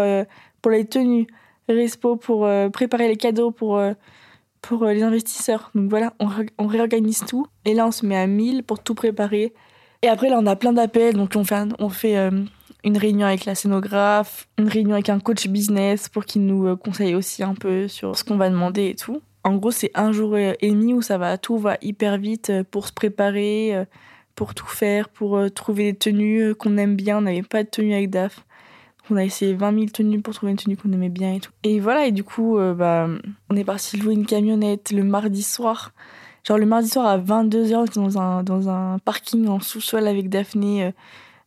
pour 0.62 0.72
les 0.72 0.86
tenues, 0.86 1.28
respo 1.68 2.16
pour 2.16 2.48
préparer 2.72 3.08
les 3.08 3.18
cadeaux 3.18 3.52
pour 3.52 3.82
pour 4.62 4.86
les 4.86 5.04
investisseurs. 5.04 5.72
Donc 5.74 5.90
voilà, 5.90 6.14
on, 6.20 6.30
on, 6.58 6.68
réorganise 6.68 7.24
tout. 7.28 7.48
Et 7.66 7.74
là, 7.74 7.88
on 7.88 7.92
se 7.92 8.06
met 8.06 8.18
à 8.18 8.28
1000 8.28 8.64
pour 8.64 8.84
tout 8.84 8.94
préparer. 8.94 9.54
Et 10.02 10.08
après, 10.08 10.30
là, 10.30 10.38
on 10.40 10.46
a 10.46 10.56
plein 10.56 10.74
d'appels. 10.74 11.16
Donc, 11.16 11.32
on 11.36 11.44
fait, 11.44 11.68
on 11.80 11.90
fait 11.90 12.18
euh, 12.18 12.32
une 12.84 12.98
réunion 12.98 13.28
avec 13.28 13.46
la 13.46 13.56
scénographe, 13.56 14.48
une 14.58 14.70
réunion 14.70 14.94
avec 14.94 15.10
un 15.10 15.20
coach 15.20 15.48
business 15.48 16.08
pour 16.08 16.26
qu'il 16.26 16.46
nous 16.46 16.68
euh, 16.68 16.76
conseille 16.76 17.16
aussi 17.16 17.44
un 17.44 17.54
peu 17.54 17.88
sur 17.88 18.18
ce 18.18 18.24
qu'on 18.24 18.38
va 18.38 18.50
demander 18.50 18.88
et 18.88 18.96
tout. 18.96 19.22
En 19.44 19.56
gros, 19.56 19.72
c'est 19.72 19.92
un 19.96 20.12
jour 20.12 20.38
et 20.38 20.58
demi 20.62 20.94
où 20.94 21.02
ça 21.02 21.18
va, 21.18 21.38
tout 21.38 21.58
va 21.58 21.78
hyper 21.82 22.18
vite 22.18 22.50
euh, 22.50 22.64
pour 22.70 22.88
se 22.88 22.94
préparer, 22.94 23.74
pour 24.36 24.54
tout 24.54 24.68
faire, 24.68 25.10
pour 25.10 25.40
trouver 25.54 25.92
des 25.92 25.98
tenues 25.98 26.56
qu'on 26.56 26.78
aime 26.78 26.96
bien. 26.96 27.18
On 27.18 27.22
n'avait 27.22 27.42
pas 27.42 27.64
de 27.64 27.70
tenue 27.70 27.94
avec 27.94 28.10
DAF. 28.10 28.46
On 29.12 29.18
a 29.18 29.24
essayé 29.24 29.54
20 29.54 29.74
000 29.74 29.86
tenues 29.88 30.22
pour 30.22 30.34
trouver 30.34 30.52
une 30.52 30.58
tenue 30.58 30.78
qu'on 30.78 30.92
aimait 30.94 31.10
bien 31.10 31.34
et 31.34 31.40
tout. 31.40 31.52
Et 31.64 31.80
voilà, 31.80 32.06
et 32.06 32.12
du 32.12 32.24
coup, 32.24 32.60
bah, 32.76 33.08
on 33.50 33.56
est 33.56 33.64
parti 33.64 33.98
louer 33.98 34.14
une 34.14 34.26
camionnette 34.26 34.92
le 34.92 35.04
mardi 35.04 35.42
soir. 35.42 35.94
Genre 36.50 36.58
le 36.58 36.66
mardi 36.66 36.90
soir 36.90 37.06
à 37.06 37.20
22h 37.20 37.94
dans 37.94 38.18
un, 38.18 38.42
dans 38.42 38.70
un 38.70 38.98
parking 39.06 39.48
en 39.48 39.60
sous-sol 39.60 40.08
avec 40.08 40.30
Daphné 40.30 40.86
euh, 40.86 40.92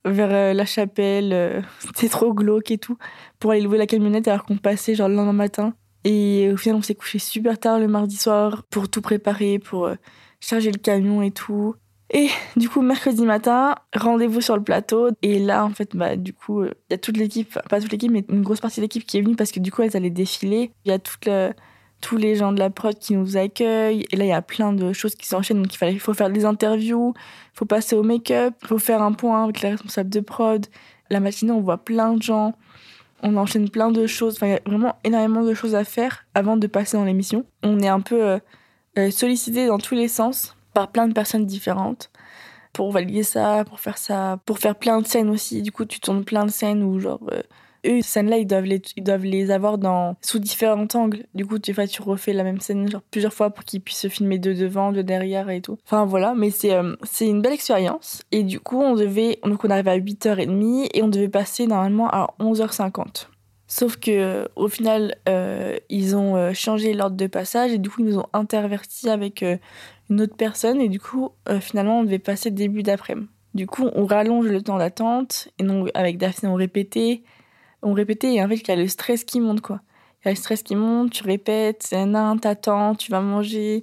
vers 0.05 0.29
euh, 0.31 0.53
la 0.53 0.65
chapelle. 0.65 1.33
Euh, 1.33 1.61
c'était 1.81 2.09
trop 2.09 2.33
glauque 2.33 2.71
et 2.71 2.79
tout. 2.79 2.97
Pour 3.41 3.51
aller 3.51 3.63
louer 3.63 3.79
la 3.79 3.89
camionnette 3.89 4.29
alors 4.29 4.45
qu'on 4.45 4.59
passait 4.59 4.95
genre 4.95 5.09
le 5.09 5.17
lendemain 5.17 5.33
matin. 5.33 5.75
Et 6.05 6.51
au 6.53 6.57
final, 6.57 6.77
on 6.77 6.83
s'est 6.83 6.95
couché 6.95 7.19
super 7.19 7.59
tard 7.59 7.81
le 7.81 7.89
mardi 7.89 8.17
soir 8.17 8.63
pour 8.71 8.89
tout 8.89 9.03
préparer, 9.03 9.59
pour 9.59 9.91
charger 10.39 10.71
le 10.71 10.79
camion 10.79 11.21
et 11.21 11.33
tout. 11.33 11.75
Et 12.11 12.29
du 12.57 12.69
coup, 12.69 12.81
mercredi 12.81 13.25
matin, 13.25 13.75
rendez-vous 13.97 14.41
sur 14.41 14.57
le 14.57 14.63
plateau. 14.63 15.09
Et 15.23 15.41
là, 15.41 15.65
en 15.65 15.71
fait, 15.71 15.97
bah, 15.97 16.15
du 16.15 16.33
coup, 16.33 16.63
il 16.63 16.75
y 16.91 16.95
a 16.95 16.99
toute 16.99 17.17
l'équipe, 17.17 17.59
pas 17.69 17.81
toute 17.81 17.91
l'équipe, 17.91 18.13
mais 18.13 18.25
une 18.29 18.43
grosse 18.43 18.61
partie 18.61 18.79
de 18.79 18.83
l'équipe 18.83 19.05
qui 19.05 19.19
est 19.19 19.23
venue 19.23 19.35
parce 19.35 19.51
que 19.51 19.59
du 19.59 19.73
coup, 19.73 19.83
elles 19.83 19.97
allaient 19.97 20.11
défiler. 20.11 20.71
Il 20.85 20.91
y 20.91 20.93
a 20.93 21.01
toute 21.01 21.25
la, 21.27 21.55
tous 22.03 22.19
les 22.19 22.37
gens 22.37 22.53
de 22.53 22.59
la 22.59 22.69
prod 22.69 22.99
qui 22.99 23.15
nous 23.17 23.39
accueillent. 23.39 24.05
Et 24.11 24.17
là, 24.17 24.25
il 24.25 24.29
y 24.29 24.33
a 24.33 24.43
plein 24.43 24.75
de 24.75 24.93
choses 24.93 25.15
qui 25.15 25.27
s'enchaînent. 25.27 25.63
Donc, 25.63 25.73
il, 25.73 25.79
fallait, 25.79 25.99
faut 25.99 26.13
faire 26.13 26.29
des 26.29 26.45
interviews, 26.45 27.15
il 27.17 27.59
faut 27.59 27.65
passer 27.65 27.97
au 27.97 28.03
make-up, 28.03 28.55
il 28.63 28.69
faut 28.69 28.79
faire 28.79 29.01
un 29.01 29.13
point 29.13 29.45
avec 29.45 29.63
la 29.63 29.71
responsable 29.71 30.11
de 30.11 30.21
prod. 30.21 30.67
La 31.09 31.21
matinée, 31.21 31.53
on 31.53 31.61
voit 31.61 31.79
plein 31.79 32.13
de 32.13 32.23
gens. 32.23 32.55
On 33.23 33.37
enchaîne 33.37 33.71
plein 33.71 33.91
de 33.91 34.07
choses. 34.07 34.35
Enfin, 34.35 34.49
il 34.49 34.51
y 34.51 34.57
a 34.57 34.61
vraiment 34.67 34.97
énormément 35.05 35.45
de 35.45 35.55
choses 35.55 35.75
à 35.75 35.85
faire 35.85 36.27
avant 36.35 36.57
de 36.57 36.67
passer 36.67 36.97
dans 36.97 37.05
l'émission. 37.05 37.47
On 37.63 37.81
est 37.81 37.89
un 37.89 38.01
peu 38.01 38.23
euh, 38.23 38.39
euh, 38.99 39.11
sollicité 39.11 39.69
dans 39.69 39.79
tous 39.79 39.95
les 39.95 40.09
sens 40.09 40.57
par 40.75 40.91
plein 40.91 41.07
de 41.07 41.13
personnes 41.13 41.47
différentes 41.47 42.11
pour 42.73 42.91
valider 42.91 43.23
ça, 43.23 43.65
pour 43.65 43.81
faire 43.81 43.99
ça, 43.99 44.39
pour 44.45 44.59
faire 44.59 44.75
plein 44.75 45.01
de 45.01 45.07
scènes 45.07 45.31
aussi. 45.31 45.63
Du 45.63 45.71
coup, 45.71 45.85
tu 45.85 46.01
tournes 46.01 46.25
plein 46.25 46.47
de 46.47 46.51
scènes 46.51 46.83
où, 46.83 46.99
genre, 46.99 47.21
euh, 47.31 47.43
eux, 47.87 48.03
ces 48.03 48.03
scènes-là, 48.03 48.39
ils 48.39 48.47
doivent 48.47 48.65
les, 48.65 48.83
ils 48.97 49.03
doivent 49.03 49.25
les 49.25 49.51
avoir 49.51 49.79
dans, 49.79 50.17
sous 50.21 50.39
différents 50.39 50.87
angles. 50.95 51.25
Du 51.35 51.47
coup, 51.47 51.59
tu, 51.59 51.75
tu 51.75 52.03
refais 52.03 52.33
la 52.33 52.45
même 52.45 52.61
scène 52.61 52.89
plusieurs 53.11 53.33
fois 53.33 53.51
pour 53.51 53.65
qu'ils 53.65 53.81
puissent 53.81 54.01
se 54.01 54.09
filmer 54.09 54.39
de 54.39 54.53
devant, 54.53 54.93
de 54.93 55.03
derrière 55.03 55.51
et 55.51 55.61
tout. 55.61 55.79
Enfin, 55.85 56.05
voilà, 56.05 56.35
mais 56.35 56.51
c'est 56.51 56.75
euh, 56.75 56.95
une 57.21 57.43
belle 57.43 57.53
expérience. 57.53 58.23
Et 58.31 58.43
du 58.43 58.61
coup, 58.61 58.81
on 58.81 58.95
devait, 58.95 59.39
donc 59.45 59.65
on 59.65 59.71
arrivait 59.71 59.91
à 59.91 59.99
8h30 59.99 60.89
et 60.93 61.03
on 61.03 61.09
devait 61.09 61.29
passer 61.29 61.67
normalement 61.67 62.09
à 62.09 62.35
11h50. 62.41 63.29
Sauf 63.67 63.97
que 63.97 64.49
au 64.55 64.69
final, 64.69 65.17
euh, 65.29 65.79
ils 65.89 66.15
ont 66.15 66.37
euh, 66.37 66.53
changé 66.53 66.93
l'ordre 66.93 67.17
de 67.17 67.27
passage 67.27 67.73
et 67.73 67.79
du 67.79 67.89
coup, 67.89 68.03
ils 68.03 68.07
nous 68.07 68.19
ont 68.19 68.27
intervertis 68.35 69.09
avec 69.09 69.43
une 70.11 70.21
autre 70.21 70.37
personne 70.37 70.81
et 70.81 70.89
du 70.89 71.01
coup, 71.01 71.31
finalement, 71.61 72.01
on 72.01 72.05
devait 72.05 72.19
passer 72.19 72.51
début 72.51 72.83
d'après-midi. 72.83 73.29
Du 73.55 73.67
coup, 73.67 73.89
on 73.95 74.07
rallonge 74.07 74.47
le 74.47 74.63
temps 74.63 74.79
d'attente 74.79 75.49
et 75.59 75.65
donc 75.65 75.91
avec 75.95 76.17
Daphné, 76.17 76.49
on 76.49 76.55
répétait 76.55 77.23
on 77.83 77.93
répétait 77.93 78.35
et 78.35 78.43
en 78.43 78.49
fait 78.49 78.57
il 78.57 78.69
y 78.69 78.71
a 78.73 78.77
le 78.77 78.89
stress 78.89 79.25
qui 79.25 79.41
monte 79.41 79.61
quoi. 79.61 79.81
Il 80.23 80.27
y 80.27 80.29
a 80.29 80.33
le 80.33 80.37
stress 80.37 80.63
qui 80.63 80.77
monte, 80.77 81.11
tu 81.11 81.25
répètes, 81.25 81.83
c'est 81.83 81.97
un, 81.97 82.37
t'attends, 82.37 82.95
tu 82.95 83.11
vas 83.11 83.21
manger, 83.21 83.83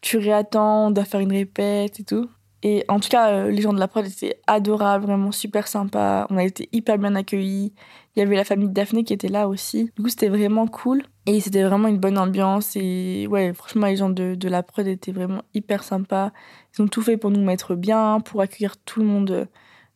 tu 0.00 0.18
réattends, 0.18 0.88
on 0.88 0.90
doit 0.90 1.04
faire 1.04 1.20
une 1.20 1.32
répète 1.32 2.00
et 2.00 2.04
tout. 2.04 2.28
Et 2.62 2.84
en 2.88 2.98
tout 2.98 3.08
cas, 3.08 3.30
euh, 3.30 3.50
les 3.50 3.62
gens 3.62 3.72
de 3.72 3.78
la 3.78 3.86
prod 3.86 4.04
étaient 4.04 4.40
adorables, 4.46 5.06
vraiment 5.06 5.30
super 5.30 5.68
sympas. 5.68 6.26
On 6.28 6.36
a 6.36 6.44
été 6.44 6.68
hyper 6.72 6.98
bien 6.98 7.14
accueillis. 7.14 7.72
Il 8.16 8.18
y 8.18 8.22
avait 8.22 8.34
la 8.34 8.44
famille 8.44 8.68
de 8.68 8.72
Daphné 8.74 9.04
qui 9.04 9.12
était 9.12 9.28
là 9.28 9.48
aussi. 9.48 9.92
Du 9.96 10.02
coup, 10.02 10.08
c'était 10.08 10.28
vraiment 10.28 10.66
cool. 10.66 11.04
Et 11.26 11.40
c'était 11.40 11.62
vraiment 11.62 11.86
une 11.86 11.98
bonne 11.98 12.18
ambiance. 12.18 12.74
Et 12.74 13.28
ouais, 13.30 13.52
franchement, 13.54 13.86
les 13.86 13.96
gens 13.96 14.10
de, 14.10 14.34
de 14.34 14.48
la 14.48 14.64
prod 14.64 14.86
étaient 14.88 15.12
vraiment 15.12 15.42
hyper 15.54 15.84
sympas. 15.84 16.32
Ils 16.76 16.82
ont 16.82 16.88
tout 16.88 17.02
fait 17.02 17.16
pour 17.16 17.30
nous 17.30 17.44
mettre 17.44 17.76
bien, 17.76 18.20
pour 18.20 18.40
accueillir 18.40 18.76
tout 18.76 19.00
le 19.00 19.06
monde 19.06 19.48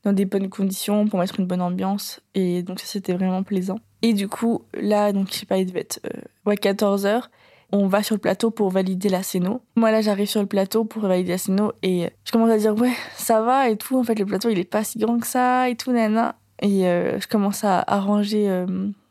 dans 0.05 0.13
des 0.13 0.25
bonnes 0.25 0.49
conditions, 0.49 1.07
pour 1.07 1.19
mettre 1.19 1.39
une 1.39 1.47
bonne 1.47 1.63
ambiance. 1.63 2.21
Et 2.35 2.63
donc, 2.63 2.81
ça, 2.81 2.87
c'était 2.87 3.13
vraiment 3.13 3.43
plaisant. 3.43 3.79
Et 4.03 4.13
du 4.13 4.29
coup, 4.29 4.63
là, 4.75 5.13
donc, 5.13 5.29
je 5.31 5.35
sais 5.35 5.47
pas, 5.47 5.59
il 5.59 5.67
devait 5.67 5.81
être 5.81 6.01
euh, 6.07 6.21
ouais, 6.45 6.57
14 6.57 7.07
h 7.07 7.23
On 7.71 7.87
va 7.87 8.03
sur 8.03 8.17
le 8.17 8.21
plateau 8.21 8.51
pour 8.51 8.71
valider 8.71 9.09
la 9.09 9.23
scéno. 9.23 9.63
Moi, 9.77 9.93
là, 9.93 10.01
j'arrive 10.01 10.29
sur 10.29 10.41
le 10.41 10.47
plateau 10.47 10.85
pour 10.85 11.03
valider 11.03 11.33
la 11.33 11.39
scéno 11.39 11.73
et 11.83 12.11
je 12.25 12.33
commence 12.33 12.51
à 12.51 12.59
dire, 12.59 12.77
ouais, 12.77 12.93
ça 13.17 13.43
va 13.43 13.69
et 13.71 13.77
tout. 13.77 13.97
En 13.97 14.03
fait, 14.03 14.19
le 14.19 14.27
plateau, 14.27 14.49
il 14.49 14.59
est 14.59 14.65
pas 14.65 14.83
si 14.83 14.99
grand 14.99 15.19
que 15.19 15.27
ça 15.27 15.69
et 15.71 15.77
tout, 15.77 15.93
nana. 15.93 16.35
Et 16.61 16.87
euh, 16.87 17.21
je 17.21 17.29
commence 17.29 17.65
à 17.65 17.83
arranger 17.87 18.49
euh, 18.49 18.67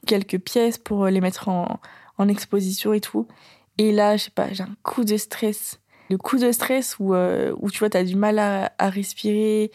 quelques 0.05 0.39
pièces 0.39 0.77
pour 0.77 1.05
les 1.07 1.21
mettre 1.21 1.47
en, 1.47 1.79
en, 2.17 2.27
exposition 2.27 2.93
et 2.93 3.01
tout. 3.01 3.27
Et 3.77 3.93
là, 3.93 4.17
je 4.17 4.25
sais 4.25 4.31
pas, 4.31 4.51
j'ai 4.51 4.63
un 4.63 4.75
coup 4.83 5.05
de 5.05 5.15
stress. 5.15 5.79
Le 6.09 6.17
coup 6.17 6.37
de 6.37 6.51
stress 6.51 6.97
où, 6.99 7.15
où 7.15 7.71
tu 7.71 7.79
vois, 7.79 7.89
tu 7.89 7.95
as 7.97 8.03
du 8.03 8.17
mal 8.17 8.37
à 8.37 8.89
respirer. 8.89 9.71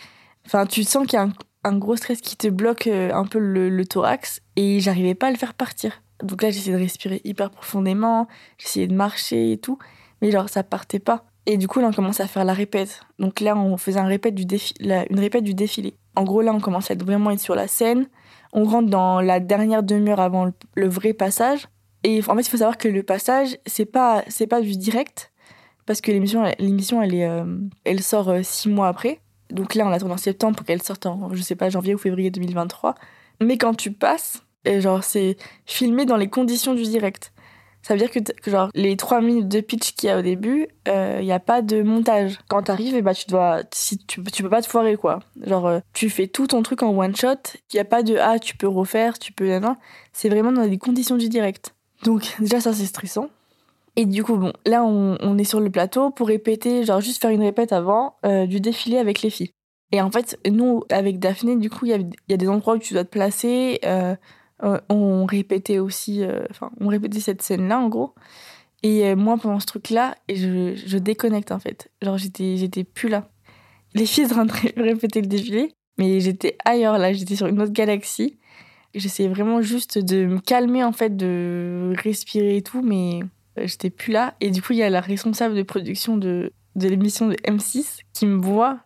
Enfin, 0.47 0.65
tu 0.65 0.85
sens 0.85 1.07
qu'il 1.07 1.19
y 1.19 1.23
a 1.23 1.29
un, 1.65 1.77
gros 1.77 1.97
stress 1.97 2.21
qui 2.21 2.37
te 2.37 2.47
bloque 2.47 2.87
euh, 2.87 3.13
un 3.13 3.25
peu 3.25 3.39
le, 3.41 3.85
thorax 3.85 4.41
et 4.55 4.79
j'arrivais 4.81 5.15
pas 5.15 5.27
à 5.27 5.31
le 5.31 5.37
faire 5.37 5.55
partir. 5.55 6.03
Donc 6.23 6.43
là, 6.43 6.51
j'essayais 6.51 6.77
de 6.77 6.81
respirer 6.81 7.21
hyper 7.25 7.51
profondément, 7.51 8.29
j'essayais 8.57 8.87
de 8.87 8.95
marcher 8.95 9.53
et 9.53 9.59
tout, 9.59 9.79
mais 10.23 10.31
genre 10.31 10.49
ça 10.49 10.63
partait 10.63 11.01
pas. 11.01 11.25
Et 11.47 11.57
du 11.57 11.69
coup, 11.69 11.81
là, 11.81 11.89
on 11.89 11.93
commence 11.93 12.21
à 12.21 12.27
faire 12.27 12.45
la 12.45 12.55
répète. 12.55 13.01
Donc 13.19 13.41
là, 13.41 13.57
on 13.57 13.77
faisait 13.77 14.01
une 14.01 14.07
répète 14.07 14.35
du 14.35 15.55
défilé. 15.55 15.95
En 16.17 16.25
gros, 16.25 16.43
là, 16.43 16.53
on 16.53 16.61
commence 16.61 16.91
à 16.91 16.95
être 16.95 17.05
vraiment 17.05 17.37
sur 17.37 17.55
la 17.55 17.69
scène. 17.69 18.09
On 18.53 18.65
rentre 18.65 18.89
dans 18.89 19.21
la 19.21 19.39
dernière 19.39 19.83
demi-heure 19.83 20.21
avant 20.21 20.51
le, 20.75 20.89
vrai 20.89 21.13
passage. 21.13 21.69
Et 22.03 22.21
en 22.27 22.35
fait, 22.35 22.41
il 22.41 22.49
faut 22.49 22.57
savoir 22.57 22.79
que 22.79 22.89
le 22.89 23.03
passage, 23.03 23.59
c'est 23.67 23.85
pas, 23.85 24.25
c'est 24.29 24.47
pas 24.47 24.61
du 24.61 24.77
direct, 24.77 25.33
parce 25.87 26.01
que 26.01 26.11
l'émission, 26.11 26.45
l'émission, 26.59 27.03
elle 27.03 27.15
est, 27.15 27.29
euh, 27.29 27.45
elle 27.85 28.03
sort 28.03 28.29
euh, 28.29 28.43
six 28.43 28.69
mois 28.69 28.89
après. 28.89 29.21
Donc 29.51 29.75
là, 29.75 29.87
on 29.87 29.93
attend 29.93 30.11
en 30.11 30.17
septembre 30.17 30.57
pour 30.57 30.67
qu'elle 30.67 30.83
sorte 30.83 31.07
en, 31.07 31.33
je 31.33 31.43
sais 31.43 31.57
pas, 31.57 31.71
janvier 31.71 31.95
ou 31.95 31.99
février 31.99 32.31
2023. 32.31 32.95
Mais 33.41 33.59
quand 33.59 33.75
tu 33.75 33.93
passes, 33.93 34.43
et 34.65 34.81
genre, 34.81 35.05
c'est 35.05 35.37
filmé 35.65 36.05
dans 36.05 36.17
les 36.17 36.29
conditions 36.29 36.75
du 36.75 36.83
direct. 36.83 37.33
Ça 37.83 37.95
veut 37.95 38.01
dire 38.01 38.11
que, 38.11 38.19
genre, 38.51 38.69
les 38.75 38.97
trois 38.97 39.21
minutes 39.21 39.47
de 39.47 39.61
pitch 39.61 39.93
qu'il 39.93 40.09
y 40.09 40.13
a 40.13 40.19
au 40.19 40.23
début, 40.23 40.67
il 40.87 40.93
euh, 40.93 41.23
n'y 41.23 41.31
a 41.31 41.39
pas 41.39 41.63
de 41.63 41.83
montage. 41.83 42.37
Quand 42.49 42.63
t'arrives, 42.63 42.95
et 42.95 42.99
eh 42.99 43.03
bah, 43.03 43.15
tu 43.15 43.27
dois, 43.27 43.61
si 43.73 43.97
tu, 43.99 44.25
tu 44.25 44.43
peux 44.43 44.49
pas 44.49 44.61
te 44.61 44.67
foirer, 44.67 44.97
quoi. 44.97 45.21
Genre, 45.41 45.67
euh, 45.67 45.79
tu 45.93 46.11
fais 46.11 46.27
tout 46.27 46.49
ton 46.49 46.65
truc 46.65 46.83
en 46.83 46.89
one 46.89 47.15
shot. 47.15 47.37
Il 47.73 47.77
n'y 47.77 47.81
a 47.81 47.85
pas 47.85 48.03
de, 48.03 48.17
ah, 48.17 48.41
tu 48.41 48.57
peux 48.57 48.67
refaire, 48.67 49.21
tu 49.21 49.33
peux, 49.33 49.57
non. 49.61 49.77
C'est 50.13 50.29
vraiment 50.29 50.51
dans 50.51 50.63
les 50.63 50.79
conditions 50.79 51.17
du 51.17 51.29
direct. 51.29 51.77
Donc, 52.03 52.35
déjà, 52.41 52.61
ça, 52.61 52.73
c'est 52.73 52.87
stressant. 52.87 53.29
Et 53.99 54.05
du 54.05 54.23
coup, 54.23 54.37
bon, 54.37 54.53
là, 54.67 54.85
on, 54.85 55.39
est 55.39 55.45
sur 55.45 55.59
le 55.59 55.71
plateau 55.71 56.11
pour 56.11 56.29
répéter, 56.29 56.85
genre 56.85 57.01
juste 57.01 57.21
faire 57.21 57.31
une 57.31 57.43
répète 57.43 57.73
avant 57.73 58.17
euh, 58.27 58.47
du 58.47 58.61
défilé 58.61 58.99
avec 58.99 59.23
les 59.23 59.31
filles. 59.31 59.53
Et 59.91 60.03
en 60.03 60.11
fait, 60.11 60.39
nous, 60.47 60.83
avec 60.91 61.19
Daphné, 61.19 61.57
du 61.57 61.71
coup, 61.71 61.87
il 61.87 62.11
y, 62.29 62.35
a 62.35 62.37
des 62.37 62.49
endroits 62.49 62.75
où 62.75 62.79
tu 62.79 62.93
dois 62.93 63.05
te 63.05 63.11
placer. 63.11 63.81
Euh, 63.87 64.15
euh, 64.63 64.79
on 64.91 65.25
répétait 65.25 65.79
aussi, 65.79 66.23
enfin, 66.51 66.71
on 66.79 66.89
répétait 66.89 67.21
cette 67.21 67.41
scène-là, 67.41 67.79
en 67.79 67.89
gros. 67.89 68.15
Et 68.83 69.15
moi, 69.15 69.39
pendant 69.39 69.61
ce 69.61 69.67
truc-là, 69.67 70.15
je, 70.29 70.99
déconnecte, 70.99 71.51
en 71.51 71.59
fait. 71.59 71.91
Genre, 72.03 72.19
j'étais, 72.19 72.59
j'étais 72.59 72.85
plus 72.85 73.09
là. 73.09 73.31
Les 73.95 74.05
filles 74.05 74.29
sont 74.29 74.41
en 74.41 74.47
train 74.47 74.69
de 74.77 74.83
répéter 74.83 75.23
le 75.23 75.27
défilé, 75.27 75.73
mais 75.97 76.21
j'étais 76.21 76.59
ailleurs, 76.67 76.99
là, 76.99 77.15
j'étais 77.15 77.37
sur 77.37 77.47
une 77.47 77.63
autre 77.63 77.73
galaxie. 77.73 78.39
J'essayais 78.95 79.29
vraiment 79.29 79.63
juste 79.63 79.99
de 79.99 80.27
me 80.27 80.39
calmer, 80.41 80.85
en 80.85 80.93
fait, 80.93 81.17
de 81.17 81.95
respirer 81.97 82.59
et 82.59 82.63
tout, 82.63 82.83
mais 82.83 83.21
j'étais 83.65 83.91
plus 83.91 84.13
là. 84.13 84.35
Et 84.41 84.51
du 84.51 84.63
coup, 84.63 84.73
il 84.73 84.79
y 84.79 84.83
a 84.83 84.91
la 84.91 85.01
responsable 85.01 85.55
de 85.55 85.63
production 85.63 86.17
de, 86.17 86.53
de 86.75 86.89
l'émission 86.89 87.29
de 87.29 87.35
M6 87.45 88.01
qui 88.13 88.27
me 88.27 88.41
voit, 88.41 88.79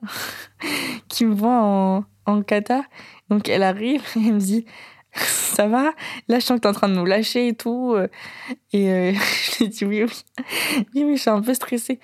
qui 1.09 1.25
me 1.25 1.35
voit 1.35 1.61
en, 1.63 2.05
en 2.27 2.43
kata. 2.43 2.85
Donc 3.29 3.49
elle 3.49 3.63
arrive 3.63 4.03
et 4.17 4.33
me 4.33 4.39
dit 4.39 4.65
ça 5.15 5.67
va? 5.67 5.93
Là, 6.29 6.39
je 6.39 6.45
sens 6.45 6.57
que 6.57 6.63
t'es 6.63 6.69
en 6.69 6.73
train 6.73 6.89
de 6.89 6.95
nous 6.95 7.05
lâcher 7.05 7.49
et 7.49 7.55
tout. 7.55 7.95
Euh. 7.95 8.09
Et 8.73 8.91
euh, 8.91 9.13
je 9.53 9.65
lui 9.65 9.69
dis 9.69 9.85
oui, 9.85 10.05
oui. 10.05 10.23
Oui, 10.95 11.05
oui, 11.05 11.17
je 11.17 11.23
suis 11.23 11.31
un 11.31 11.43
peu 11.43 11.55
stressée. 11.55 12.01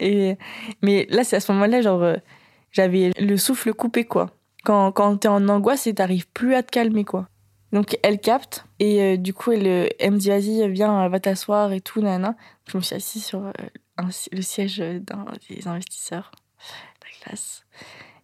et, 0.00 0.36
mais 0.82 1.06
là, 1.10 1.24
c'est 1.24 1.36
à 1.36 1.40
ce 1.40 1.52
moment-là, 1.52 1.80
genre, 1.80 2.16
j'avais 2.72 3.12
le 3.18 3.36
souffle 3.36 3.72
coupé, 3.72 4.04
quoi. 4.04 4.30
Quand, 4.64 4.92
quand 4.92 5.16
t'es 5.18 5.28
en 5.28 5.48
angoisse 5.48 5.86
et 5.86 5.94
t'arrives 5.94 6.26
plus 6.28 6.54
à 6.54 6.62
te 6.62 6.70
calmer, 6.70 7.04
quoi. 7.04 7.28
Donc 7.74 7.98
elle 8.04 8.20
capte 8.20 8.64
et 8.78 9.02
euh, 9.02 9.16
du 9.16 9.34
coup 9.34 9.50
elle, 9.50 9.66
euh, 9.66 9.88
elle, 9.98 10.12
me 10.12 10.16
dit 10.16 10.28
vas-y 10.28 10.70
viens 10.70 11.08
va 11.08 11.18
t'asseoir 11.18 11.72
et 11.72 11.80
tout 11.80 12.00
nana. 12.00 12.36
Je 12.68 12.76
me 12.76 12.82
suis 12.82 12.94
assise 12.94 13.24
sur 13.24 13.44
euh, 13.46 13.52
le 14.30 14.42
siège 14.42 14.78
d'un 14.78 15.26
des 15.50 15.66
investisseurs, 15.66 16.30
la 17.02 17.26
classe. 17.26 17.66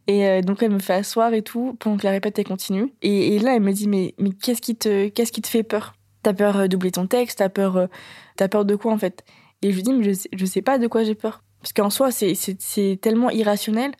Et 0.06 0.40
donc 0.42 0.62
elle 0.62 0.70
me 0.70 0.78
fait 0.78 0.94
asseoir 0.94 1.34
et 1.34 1.42
tout 1.42 1.76
pendant 1.80 1.96
que 1.96 2.04
la 2.04 2.12
répète 2.12 2.38
elle 2.38 2.46
continue. 2.46 2.92
Et, 3.02 3.40
là 3.40 3.56
elle 3.56 3.62
me 3.62 3.72
dit 3.72 3.88
mais 3.88 4.14
mais 4.18 4.30
qu'est-ce 4.30 4.62
qui 4.62 4.76
te 4.76 5.08
qu'est-ce 5.08 5.32
qui 5.32 5.42
te 5.42 5.48
fait 5.48 5.64
peur? 5.64 5.94
T'as 6.22 6.32
peur 6.32 6.68
d'oublier 6.68 6.92
ton 6.92 7.08
texte? 7.08 7.38
T'as 7.38 7.48
peur 7.48 7.88
t'as 8.36 8.46
peur 8.46 8.64
de 8.64 8.76
quoi 8.76 8.92
en 8.92 8.98
fait? 8.98 9.24
Et 9.62 9.72
je 9.72 9.76
lui 9.76 9.82
dis 9.82 9.92
mais 9.92 10.14
je 10.14 10.28
je 10.32 10.46
sais 10.46 10.62
pas 10.62 10.78
de 10.78 10.86
quoi 10.86 11.02
j'ai 11.02 11.16
peur 11.16 11.42
parce 11.60 11.72
qu'en 11.72 11.90
soi 11.90 12.12
c'est 12.12 12.34
c'est 12.34 12.98
tellement 13.02 13.30
irrationnel 13.30 13.90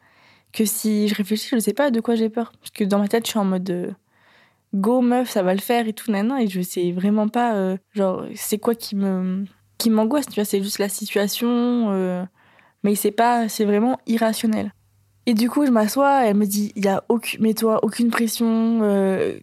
que 0.52 0.64
si 0.64 1.08
je 1.08 1.14
réfléchis 1.16 1.48
je 1.50 1.58
sais 1.58 1.74
pas 1.74 1.90
de 1.90 2.00
quoi 2.00 2.14
j'ai 2.14 2.28
peur 2.28 2.52
parce 2.60 2.70
que 2.70 2.84
dans 2.84 3.00
ma 3.00 3.08
tête 3.08 3.26
je 3.26 3.30
suis 3.30 3.38
en 3.40 3.44
mode 3.44 3.96
go 4.74 5.00
meuf, 5.00 5.30
ça 5.30 5.42
va 5.42 5.54
le 5.54 5.60
faire 5.60 5.88
et 5.88 5.92
tout, 5.92 6.10
nana. 6.10 6.42
Et 6.42 6.48
je 6.48 6.60
sais 6.60 6.92
vraiment 6.92 7.28
pas, 7.28 7.54
euh, 7.54 7.76
genre, 7.94 8.24
c'est 8.34 8.58
quoi 8.58 8.74
qui 8.74 8.96
me 8.96 9.44
qui 9.78 9.90
m'angoisse, 9.90 10.26
tu 10.26 10.34
vois, 10.34 10.44
c'est 10.44 10.62
juste 10.62 10.78
la 10.78 10.90
situation, 10.90 11.90
euh, 11.90 12.22
mais 12.84 12.94
c'est 12.94 13.10
pas, 13.10 13.48
c'est 13.48 13.64
vraiment 13.64 13.98
irrationnel. 14.06 14.74
Et 15.26 15.34
du 15.34 15.48
coup, 15.48 15.64
je 15.64 15.70
m'assois, 15.70 16.26
elle 16.26 16.36
me 16.36 16.46
dit, 16.46 16.72
il 16.76 16.84
y 16.84 16.88
a 16.88 17.04
aucune, 17.08 17.40
mets-toi 17.42 17.82
aucune 17.82 18.10
pression, 18.10 18.80
euh, 18.82 19.38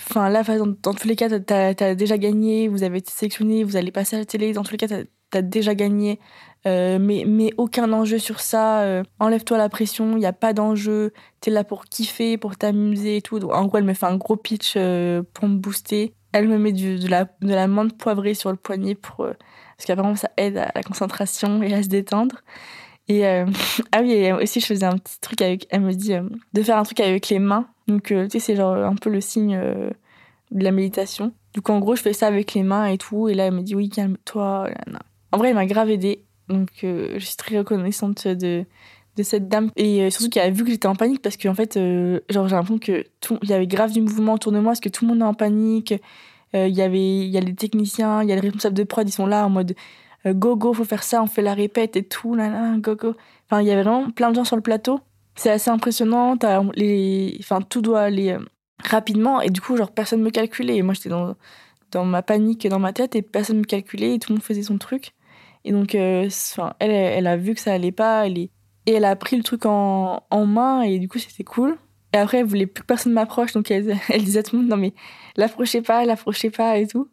enfin 0.00 0.30
là, 0.30 0.42
dans, 0.42 0.74
dans, 0.82 0.94
tous 0.94 1.06
les 1.06 1.16
cas, 1.16 1.28
t'as 1.40 1.74
as 1.78 1.94
déjà 1.94 2.16
gagné, 2.16 2.68
vous 2.68 2.82
avez 2.84 2.98
été 2.98 3.10
sélectionné, 3.10 3.64
vous 3.64 3.76
allez 3.76 3.90
passer 3.90 4.16
à 4.16 4.20
la 4.20 4.24
télé, 4.24 4.52
dans 4.52 4.62
tous 4.62 4.72
les 4.72 4.78
cas, 4.78 4.88
t'as 5.32 5.38
as 5.38 5.42
déjà 5.42 5.74
gagné, 5.74 6.20
euh, 6.66 6.98
mais, 7.00 7.24
mais 7.26 7.50
aucun 7.56 7.92
enjeu 7.92 8.18
sur 8.18 8.40
ça. 8.40 8.82
Euh, 8.82 9.02
enlève-toi 9.18 9.58
la 9.58 9.68
pression, 9.68 10.12
il 10.12 10.18
n'y 10.18 10.26
a 10.26 10.32
pas 10.32 10.52
d'enjeu. 10.52 11.12
T'es 11.40 11.50
là 11.50 11.64
pour 11.64 11.84
kiffer, 11.86 12.38
pour 12.38 12.56
t'amuser 12.56 13.16
et 13.16 13.22
tout. 13.22 13.38
Donc, 13.38 13.52
en 13.52 13.66
gros, 13.66 13.78
elle 13.78 13.84
me 13.84 13.94
fait 13.94 14.06
un 14.06 14.16
gros 14.16 14.36
pitch 14.36 14.74
euh, 14.76 15.22
pour 15.34 15.48
me 15.48 15.56
booster. 15.56 16.14
Elle 16.32 16.48
me 16.48 16.58
met 16.58 16.72
de, 16.72 17.08
la, 17.08 17.24
de 17.24 17.54
la 17.54 17.66
menthe 17.66 17.98
poivrée 17.98 18.34
sur 18.34 18.50
le 18.50 18.56
poignet 18.56 18.94
parce 18.94 19.36
qu'apparemment, 19.86 20.16
ça 20.16 20.30
aide 20.36 20.56
à 20.56 20.70
la 20.74 20.82
concentration 20.82 21.62
et 21.62 21.74
à 21.74 21.82
se 21.82 21.88
détendre. 21.88 22.36
Et 23.08 23.26
ah 23.92 24.00
oui, 24.00 24.32
aussi, 24.32 24.60
je 24.60 24.66
faisais 24.66 24.86
un 24.86 24.96
petit 24.96 25.20
truc 25.20 25.42
avec. 25.42 25.66
Elle 25.70 25.82
me 25.82 25.92
dit 25.92 26.14
de 26.54 26.62
faire 26.62 26.78
un 26.78 26.84
truc 26.84 27.00
avec 27.00 27.28
les 27.28 27.38
mains. 27.38 27.66
Donc, 27.88 28.04
tu 28.04 28.30
sais, 28.30 28.38
c'est 28.38 28.56
genre 28.56 28.76
un 28.76 28.94
peu 28.94 29.10
le 29.10 29.20
signe 29.20 29.60
de 30.52 30.64
la 30.64 30.70
méditation. 30.70 31.34
Du 31.52 31.60
coup, 31.60 31.72
en 31.72 31.80
gros, 31.80 31.96
je 31.96 32.02
fais 32.02 32.14
ça 32.14 32.28
avec 32.28 32.54
les 32.54 32.62
mains 32.62 32.86
et 32.86 32.96
tout. 32.96 33.28
Et 33.28 33.34
là, 33.34 33.46
elle 33.46 33.54
me 33.54 33.62
dit 33.62 33.74
oui, 33.74 33.90
calme-toi. 33.90 34.70
En 35.32 35.38
vrai, 35.38 35.48
elle 35.48 35.54
m'a 35.54 35.66
grave 35.66 35.90
aidée. 35.90 36.24
Donc, 36.48 36.68
euh, 36.84 37.14
je 37.14 37.24
suis 37.24 37.36
très 37.36 37.58
reconnaissante 37.58 38.28
de, 38.28 38.64
cette 39.22 39.48
dame. 39.48 39.70
Et 39.76 40.02
euh, 40.02 40.10
surtout 40.10 40.30
qu'elle 40.30 40.46
a 40.46 40.50
vu 40.50 40.64
que 40.64 40.70
j'étais 40.70 40.86
en 40.86 40.94
panique 40.94 41.22
parce 41.22 41.36
qu'en 41.36 41.54
fait, 41.54 41.76
euh, 41.76 42.20
genre, 42.28 42.48
j'ai 42.48 42.54
l'impression 42.54 42.78
que 42.78 43.04
il 43.42 43.48
y 43.48 43.52
avait 43.52 43.66
grave 43.66 43.92
du 43.92 44.00
mouvement 44.00 44.34
autour 44.34 44.52
de 44.52 44.58
moi 44.58 44.72
parce 44.72 44.80
que 44.80 44.88
tout 44.88 45.04
le 45.04 45.10
monde 45.10 45.20
est 45.20 45.24
en 45.28 45.34
panique. 45.34 45.94
Il 46.54 46.68
y 46.68 46.82
avait, 46.82 47.20
il 47.20 47.30
y 47.30 47.38
a 47.38 47.40
les 47.40 47.54
techniciens, 47.54 48.22
il 48.22 48.28
y 48.28 48.32
a 48.32 48.34
les 48.34 48.42
responsables 48.42 48.76
de 48.76 48.84
prod, 48.84 49.08
ils 49.08 49.12
sont 49.12 49.24
là 49.24 49.46
en 49.46 49.48
mode 49.48 49.74
go 50.26 50.54
go, 50.54 50.74
faut 50.74 50.84
faire 50.84 51.02
ça, 51.02 51.22
on 51.22 51.26
fait 51.26 51.40
la 51.40 51.54
répète 51.54 51.96
et 51.96 52.02
tout, 52.02 52.34
là, 52.34 52.50
là, 52.50 52.76
go 52.76 52.94
go. 52.94 53.14
Enfin, 53.46 53.62
il 53.62 53.68
y 53.68 53.70
avait 53.70 53.82
vraiment 53.82 54.10
plein 54.10 54.28
de 54.28 54.34
gens 54.34 54.44
sur 54.44 54.56
le 54.56 54.62
plateau. 54.62 55.00
C'est 55.34 55.50
assez 55.50 55.70
impressionnant. 55.70 56.36
Enfin, 57.40 57.62
tout 57.62 57.80
doit 57.80 58.02
aller 58.02 58.36
rapidement 58.84 59.40
et 59.40 59.48
du 59.48 59.62
coup, 59.62 59.76
genre, 59.78 59.92
personne 59.92 60.20
me 60.20 60.30
calculait. 60.30 60.76
Et 60.76 60.82
moi, 60.82 60.92
j'étais 60.92 61.08
dans, 61.08 62.04
ma 62.04 62.22
panique 62.22 62.66
dans 62.68 62.78
ma 62.78 62.92
tête 62.92 63.16
et 63.16 63.22
personne 63.22 63.58
me 63.58 63.64
calculait 63.64 64.14
et 64.14 64.18
tout 64.18 64.32
le 64.32 64.36
monde 64.36 64.42
faisait 64.44 64.62
son 64.62 64.78
truc. 64.78 65.12
Et 65.64 65.72
donc, 65.72 65.94
euh, 65.94 66.28
elle, 66.78 66.90
elle 66.90 67.26
a 67.26 67.36
vu 67.36 67.54
que 67.54 67.60
ça 67.60 67.72
allait 67.72 67.92
pas, 67.92 68.26
elle 68.26 68.38
et 68.38 68.50
elle 68.86 69.04
a 69.04 69.14
pris 69.14 69.36
le 69.36 69.44
truc 69.44 69.64
en, 69.64 70.24
en 70.30 70.46
main, 70.46 70.82
et 70.82 70.98
du 70.98 71.08
coup, 71.08 71.18
c'était 71.18 71.44
cool. 71.44 71.76
Et 72.12 72.18
après, 72.18 72.38
elle 72.38 72.46
voulait 72.46 72.66
plus 72.66 72.82
que 72.82 72.86
personne 72.86 73.12
m'approche, 73.12 73.52
donc 73.52 73.70
elle, 73.70 73.96
disait 74.18 74.40
à 74.40 74.42
tout 74.42 74.56
le 74.56 74.62
monde, 74.62 74.70
non 74.70 74.76
mais, 74.76 74.92
l'approchez 75.36 75.82
pas, 75.82 76.04
l'approchez 76.04 76.50
pas, 76.50 76.78
et 76.78 76.86
tout. 76.86 77.08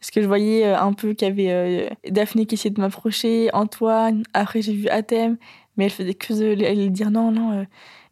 Parce 0.00 0.10
que 0.10 0.22
je 0.22 0.26
voyais 0.26 0.64
euh, 0.64 0.78
un 0.78 0.94
peu 0.94 1.12
qu'il 1.12 1.28
y 1.28 1.30
avait 1.30 1.50
euh, 1.50 1.88
Daphné 2.08 2.46
qui 2.46 2.54
essayait 2.54 2.74
de 2.74 2.80
m'approcher, 2.80 3.50
Antoine, 3.52 4.22
après 4.32 4.62
j'ai 4.62 4.72
vu 4.72 4.88
Athème, 4.88 5.36
mais 5.76 5.84
elle 5.84 5.90
faisait 5.90 6.14
que 6.14 6.32
de 6.32 6.64
elle 6.64 6.90
dire 6.90 7.10
non, 7.10 7.30
non, 7.30 7.66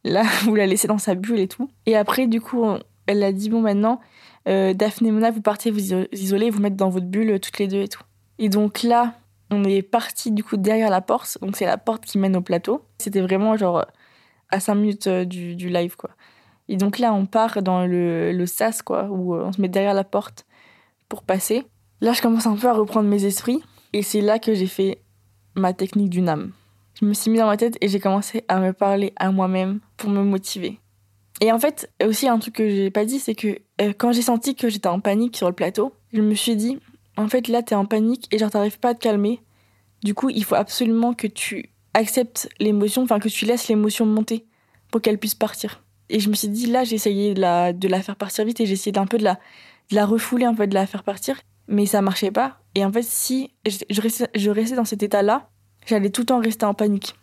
là, 0.05 0.23
vous 0.45 0.55
la 0.55 0.67
laissez 0.67 0.87
dans 0.87 0.99
sa 0.99 1.15
bulle 1.15 1.41
et 1.41 1.49
tout. 1.49 1.71
Et 1.87 1.97
après, 1.97 2.27
du 2.27 2.43
coup, 2.43 2.65
elle 3.07 3.23
a 3.23 3.33
dit, 3.33 3.49
bon, 3.49 3.63
maintenant, 3.63 4.01
euh, 4.49 4.73
Daphné 4.75 5.09
et 5.09 5.13
Mona, 5.13 5.31
vous 5.31 5.43
partez 5.43 5.71
vous 5.71 5.93
isoler, 6.13 6.51
vous 6.51 6.61
mettre 6.61 6.77
dans 6.77 6.89
votre 6.89 7.07
bulle 7.07 7.31
euh, 7.31 7.39
toutes 7.39 7.59
les 7.59 7.69
deux 7.69 7.83
et 7.83 7.89
tout. 7.89 8.03
Et 8.39 8.49
donc 8.49 8.83
là, 8.83 9.18
on 9.51 9.65
est 9.65 9.83
parti 9.83 10.31
du 10.31 10.45
coup 10.45 10.57
derrière 10.57 10.91
la 10.91 11.01
porte. 11.01 11.39
Donc 11.41 11.57
c'est 11.57 11.67
la 11.67 11.79
porte 11.79 12.05
qui 12.05 12.19
mène 12.19 12.37
au 12.37 12.41
plateau. 12.41 12.85
C'était 12.99 13.21
vraiment 13.21 13.57
genre 13.57 13.85
à 14.51 14.61
5 14.61 14.75
minutes 14.75 15.09
du, 15.09 15.57
du, 15.57 15.69
live 15.69 15.97
quoi. 15.97 16.11
Et 16.69 16.77
donc 16.77 16.99
là, 16.99 17.15
on 17.15 17.27
part 17.27 17.63
dans 17.63 17.87
le, 17.87 18.45
sas 18.47 18.83
quoi, 18.83 19.05
où 19.05 19.35
on 19.35 19.53
se 19.53 19.61
met 19.61 19.69
derrière 19.69 19.95
la 19.95 20.05
porte 20.05 20.47
pour 21.09 21.23
passer. 21.23 21.65
Là, 22.01 22.13
je 22.13 22.23
commence 22.23 22.47
un 22.47 22.57
peu 22.57 22.69
à 22.69 22.75
reprendre 22.75 23.09
mes 23.09 23.25
esprits. 23.25 23.63
Et 23.93 24.03
c'est 24.03 24.21
là 24.21 24.39
que 24.39 24.55
j'ai 24.55 24.67
fait 24.67 25.03
ma 25.55 25.73
technique 25.73 26.11
du 26.11 26.21
NAM. 26.21 26.53
Je 27.01 27.07
me 27.07 27.15
suis 27.15 27.31
mis 27.31 27.39
dans 27.39 27.47
ma 27.47 27.57
tête 27.57 27.79
et 27.81 27.89
j'ai 27.89 28.01
commencé 28.01 28.45
à 28.49 28.61
me 28.61 28.73
parler 28.73 29.13
à 29.17 29.31
moi-même 29.31 29.81
pour 29.97 30.11
me 30.11 30.23
motiver. 30.23 30.79
Et 31.41 31.53
en 31.53 31.59
fait, 31.59 31.91
aussi 32.05 32.29
un 32.29 32.39
truc 32.39 32.55
que 32.55 32.69
j'ai 32.69 32.91
pas 32.91 33.05
dit, 33.05 33.19
c'est 33.19 33.35
que 33.35 33.61
euh, 33.81 33.93
quand 33.97 34.13
j'ai 34.13 34.23
senti 34.23 34.55
que 34.55 34.69
j'étais 34.69 34.89
en 34.89 35.01
panique 35.01 35.37
sur 35.37 35.49
le 35.49 35.55
plateau, 35.55 35.93
je 36.13 36.21
me 36.21 36.35
suis 36.35 36.57
dit, 36.57 36.79
en 37.19 37.29
fait, 37.29 37.49
là, 37.49 37.63
t'es 37.63 37.75
en 37.75 37.85
panique 37.85 38.33
et 38.33 38.39
genre, 38.39 38.51
t'arrives 38.51 38.79
pas 38.79 38.91
à 38.91 38.95
te 38.95 39.01
calmer. 39.01 39.41
Du 40.05 40.15
coup, 40.15 40.31
il 40.31 40.45
faut 40.45 40.55
absolument 40.55 41.15
que 41.15 41.27
tu 41.27 41.71
acceptes 41.93 42.49
l'émotion, 42.61 43.03
enfin, 43.03 43.19
que 43.19 43.29
tu 43.29 43.45
laisses 43.45 43.67
l'émotion 43.67 44.07
monter 44.07 44.47
pour 44.93 45.01
qu'elle 45.01 45.19
puisse 45.19 45.35
partir. 45.35 45.83
Et 46.11 46.21
je 46.21 46.31
me 46.31 46.35
suis 46.35 46.49
dit, 46.49 46.67
là, 46.67 46.85
j'ai 46.85 46.95
essayé 46.95 47.35
de 47.35 47.41
la, 47.41 48.03
faire 48.03 48.15
partir 48.15 48.45
vite 48.45 48.61
et 48.61 48.67
j'ai 48.67 48.75
essayé 48.75 48.93
d'un 48.93 49.07
peu 49.07 49.19
de 49.19 49.25
la, 49.25 50.07
refouler, 50.07 50.45
un 50.45 50.55
peu 50.55 50.69
de 50.69 50.75
la 50.75 50.87
faire 50.87 51.03
partir. 51.03 51.41
Mais 51.67 51.87
ça 51.87 52.03
marchait 52.03 52.31
pas. 52.31 52.61
Et 52.77 52.85
en 52.85 52.93
fait, 52.93 53.03
si 53.03 53.51
restais, 53.91 54.29
je 54.37 54.51
restais 54.51 54.77
dans 54.77 54.85
cet 54.85 55.03
état-là, 55.03 55.51
j'allais 55.87 56.11
tout 56.11 56.23
le 56.23 56.27
temps 56.27 56.41
rester 56.41 56.67
en 56.67 56.75
panique. 56.75 57.17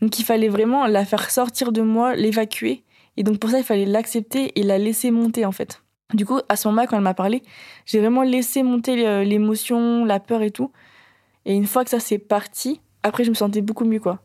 Donc 0.00 0.18
il 0.20 0.24
fallait 0.24 0.48
vraiment 0.48 0.86
la 0.86 1.04
faire 1.04 1.28
sortir 1.28 1.72
de 1.72 1.82
moi, 1.82 2.14
l'évacuer. 2.14 2.84
Et 3.16 3.24
donc 3.24 3.38
pour 3.40 3.50
ça, 3.50 3.58
il 3.58 3.64
fallait 3.64 3.84
l'accepter 3.84 4.58
et 4.58 4.62
la 4.62 4.78
laisser 4.78 5.10
monter 5.10 5.44
en 5.44 5.52
fait. 5.52 5.79
Du 6.14 6.26
coup, 6.26 6.40
à 6.48 6.56
ce 6.56 6.68
moment-là, 6.68 6.86
quand 6.86 6.96
elle 6.96 7.02
m'a 7.02 7.14
parlé, 7.14 7.42
j'ai 7.86 8.00
vraiment 8.00 8.22
laissé 8.22 8.62
monter 8.62 9.06
euh, 9.06 9.24
l'émotion, 9.24 10.04
la 10.04 10.20
peur 10.20 10.42
et 10.42 10.50
tout. 10.50 10.72
Et 11.44 11.54
une 11.54 11.66
fois 11.66 11.84
que 11.84 11.90
ça 11.90 12.00
s'est 12.00 12.18
parti, 12.18 12.80
après, 13.02 13.24
je 13.24 13.30
me 13.30 13.34
sentais 13.34 13.60
beaucoup 13.60 13.84
mieux, 13.84 14.00
quoi. 14.00 14.20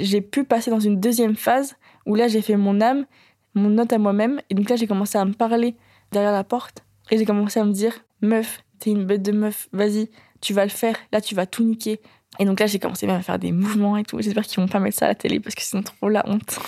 J'ai 0.00 0.20
pu 0.20 0.44
passer 0.44 0.70
dans 0.70 0.80
une 0.80 1.00
deuxième 1.00 1.36
phase 1.36 1.76
où 2.04 2.14
là, 2.14 2.28
j'ai 2.28 2.42
fait 2.42 2.56
mon 2.56 2.80
âme, 2.80 3.06
mon 3.54 3.70
note 3.70 3.92
à 3.92 3.98
moi-même. 3.98 4.40
Et 4.50 4.54
donc 4.54 4.68
là, 4.68 4.76
j'ai 4.76 4.86
commencé 4.86 5.18
à 5.18 5.24
me 5.24 5.32
parler 5.32 5.76
derrière 6.12 6.32
la 6.32 6.44
porte. 6.44 6.84
Et 7.10 7.18
j'ai 7.18 7.24
commencé 7.24 7.60
à 7.60 7.64
me 7.64 7.72
dire, 7.72 7.92
meuf, 8.20 8.62
t'es 8.78 8.90
une 8.90 9.04
bête 9.04 9.22
de 9.22 9.32
meuf, 9.32 9.68
vas-y, 9.72 10.10
tu 10.40 10.52
vas 10.52 10.64
le 10.64 10.70
faire. 10.70 10.96
Là, 11.12 11.20
tu 11.20 11.34
vas 11.34 11.46
tout 11.46 11.64
niquer. 11.64 12.00
Et 12.38 12.44
donc 12.44 12.60
là, 12.60 12.66
j'ai 12.66 12.78
commencé 12.78 13.06
même 13.06 13.16
à 13.16 13.22
faire 13.22 13.38
des 13.38 13.52
mouvements 13.52 13.96
et 13.96 14.04
tout. 14.04 14.20
J'espère 14.20 14.44
qu'ils 14.44 14.60
vont 14.60 14.68
pas 14.68 14.80
mettre 14.80 14.98
ça 14.98 15.06
à 15.06 15.08
la 15.08 15.14
télé 15.14 15.40
parce 15.40 15.54
que 15.54 15.62
c'est 15.62 15.82
trop 15.82 16.08
la 16.08 16.28
honte. 16.28 16.58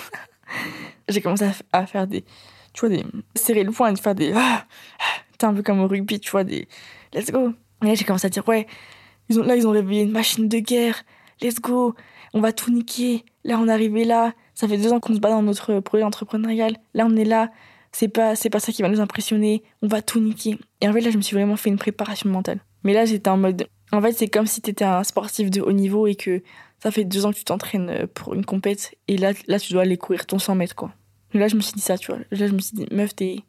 j'ai 1.08 1.20
commencé 1.20 1.46
à, 1.72 1.86
faire 1.86 2.06
des. 2.06 2.24
Tu 2.78 2.86
vois, 2.86 2.96
des. 2.96 3.04
serrer 3.34 3.64
le 3.64 3.72
poing 3.72 3.92
et 3.92 3.96
faire 3.96 4.14
des. 4.14 4.32
Ah, 4.36 4.64
T'es 5.36 5.46
un 5.46 5.54
peu 5.54 5.62
comme 5.62 5.80
au 5.80 5.88
rugby, 5.88 6.20
tu 6.20 6.30
vois, 6.30 6.44
des. 6.44 6.68
Let's 7.12 7.32
go. 7.32 7.52
Et 7.82 7.86
là, 7.86 7.94
j'ai 7.94 8.04
commencé 8.04 8.26
à 8.26 8.30
dire, 8.30 8.46
ouais, 8.46 8.68
ils 9.28 9.40
ont, 9.40 9.42
là, 9.42 9.56
ils 9.56 9.66
ont 9.66 9.72
réveillé 9.72 10.02
une 10.02 10.12
machine 10.12 10.48
de 10.48 10.58
guerre. 10.58 11.02
Let's 11.40 11.60
go. 11.60 11.96
On 12.34 12.40
va 12.40 12.52
tout 12.52 12.70
niquer. 12.70 13.24
Là, 13.42 13.58
on 13.58 13.66
est 13.66 13.72
arrivé 13.72 14.04
là. 14.04 14.32
Ça 14.54 14.68
fait 14.68 14.78
deux 14.78 14.92
ans 14.92 15.00
qu'on 15.00 15.12
se 15.12 15.18
bat 15.18 15.30
dans 15.30 15.42
notre 15.42 15.80
projet 15.80 16.04
entrepreneurial. 16.04 16.76
Là, 16.94 17.06
on 17.06 17.16
est 17.16 17.24
là. 17.24 17.50
C'est 17.90 18.06
pas, 18.06 18.36
c'est 18.36 18.50
pas 18.50 18.60
ça 18.60 18.70
qui 18.70 18.82
va 18.82 18.88
nous 18.88 19.00
impressionner. 19.00 19.64
On 19.82 19.88
va 19.88 20.00
tout 20.00 20.20
niquer. 20.20 20.56
Et 20.80 20.88
en 20.88 20.92
fait, 20.92 21.00
là, 21.00 21.10
je 21.10 21.16
me 21.16 21.22
suis 21.22 21.34
vraiment 21.34 21.56
fait 21.56 21.70
une 21.70 21.78
préparation 21.78 22.30
mentale. 22.30 22.60
Mais 22.84 22.92
là, 22.92 23.06
j'étais 23.06 23.30
en 23.30 23.38
mode, 23.38 23.66
en 23.90 24.00
fait, 24.00 24.12
c'est 24.12 24.28
comme 24.28 24.46
si 24.46 24.62
tu 24.62 24.70
étais 24.70 24.84
un 24.84 25.02
sportif 25.02 25.50
de 25.50 25.60
haut 25.60 25.72
niveau 25.72 26.06
et 26.06 26.14
que 26.14 26.42
ça 26.80 26.92
fait 26.92 27.04
deux 27.04 27.26
ans 27.26 27.32
que 27.32 27.38
tu 27.38 27.44
t'entraînes 27.44 27.90
euh, 27.90 28.06
pour 28.06 28.34
une 28.34 28.44
compète 28.44 28.94
et 29.08 29.16
là, 29.16 29.32
là, 29.48 29.58
tu 29.58 29.72
dois 29.72 29.82
aller 29.82 29.96
courir 29.96 30.26
ton 30.26 30.38
100 30.38 30.54
mètres, 30.54 30.76
quoi. 30.76 30.92
Là, 31.34 31.48
je 31.48 31.56
me 31.56 31.60
suis 31.60 31.74
dit 31.74 31.80
ça, 31.80 31.98
tu 31.98 32.12
vois. 32.12 32.20
Là, 32.30 32.46
je 32.46 32.52
me 32.52 32.58
suis 32.58 32.76
dit, 32.76 32.86
meuf, 32.90 33.14
t'es... 33.14 33.40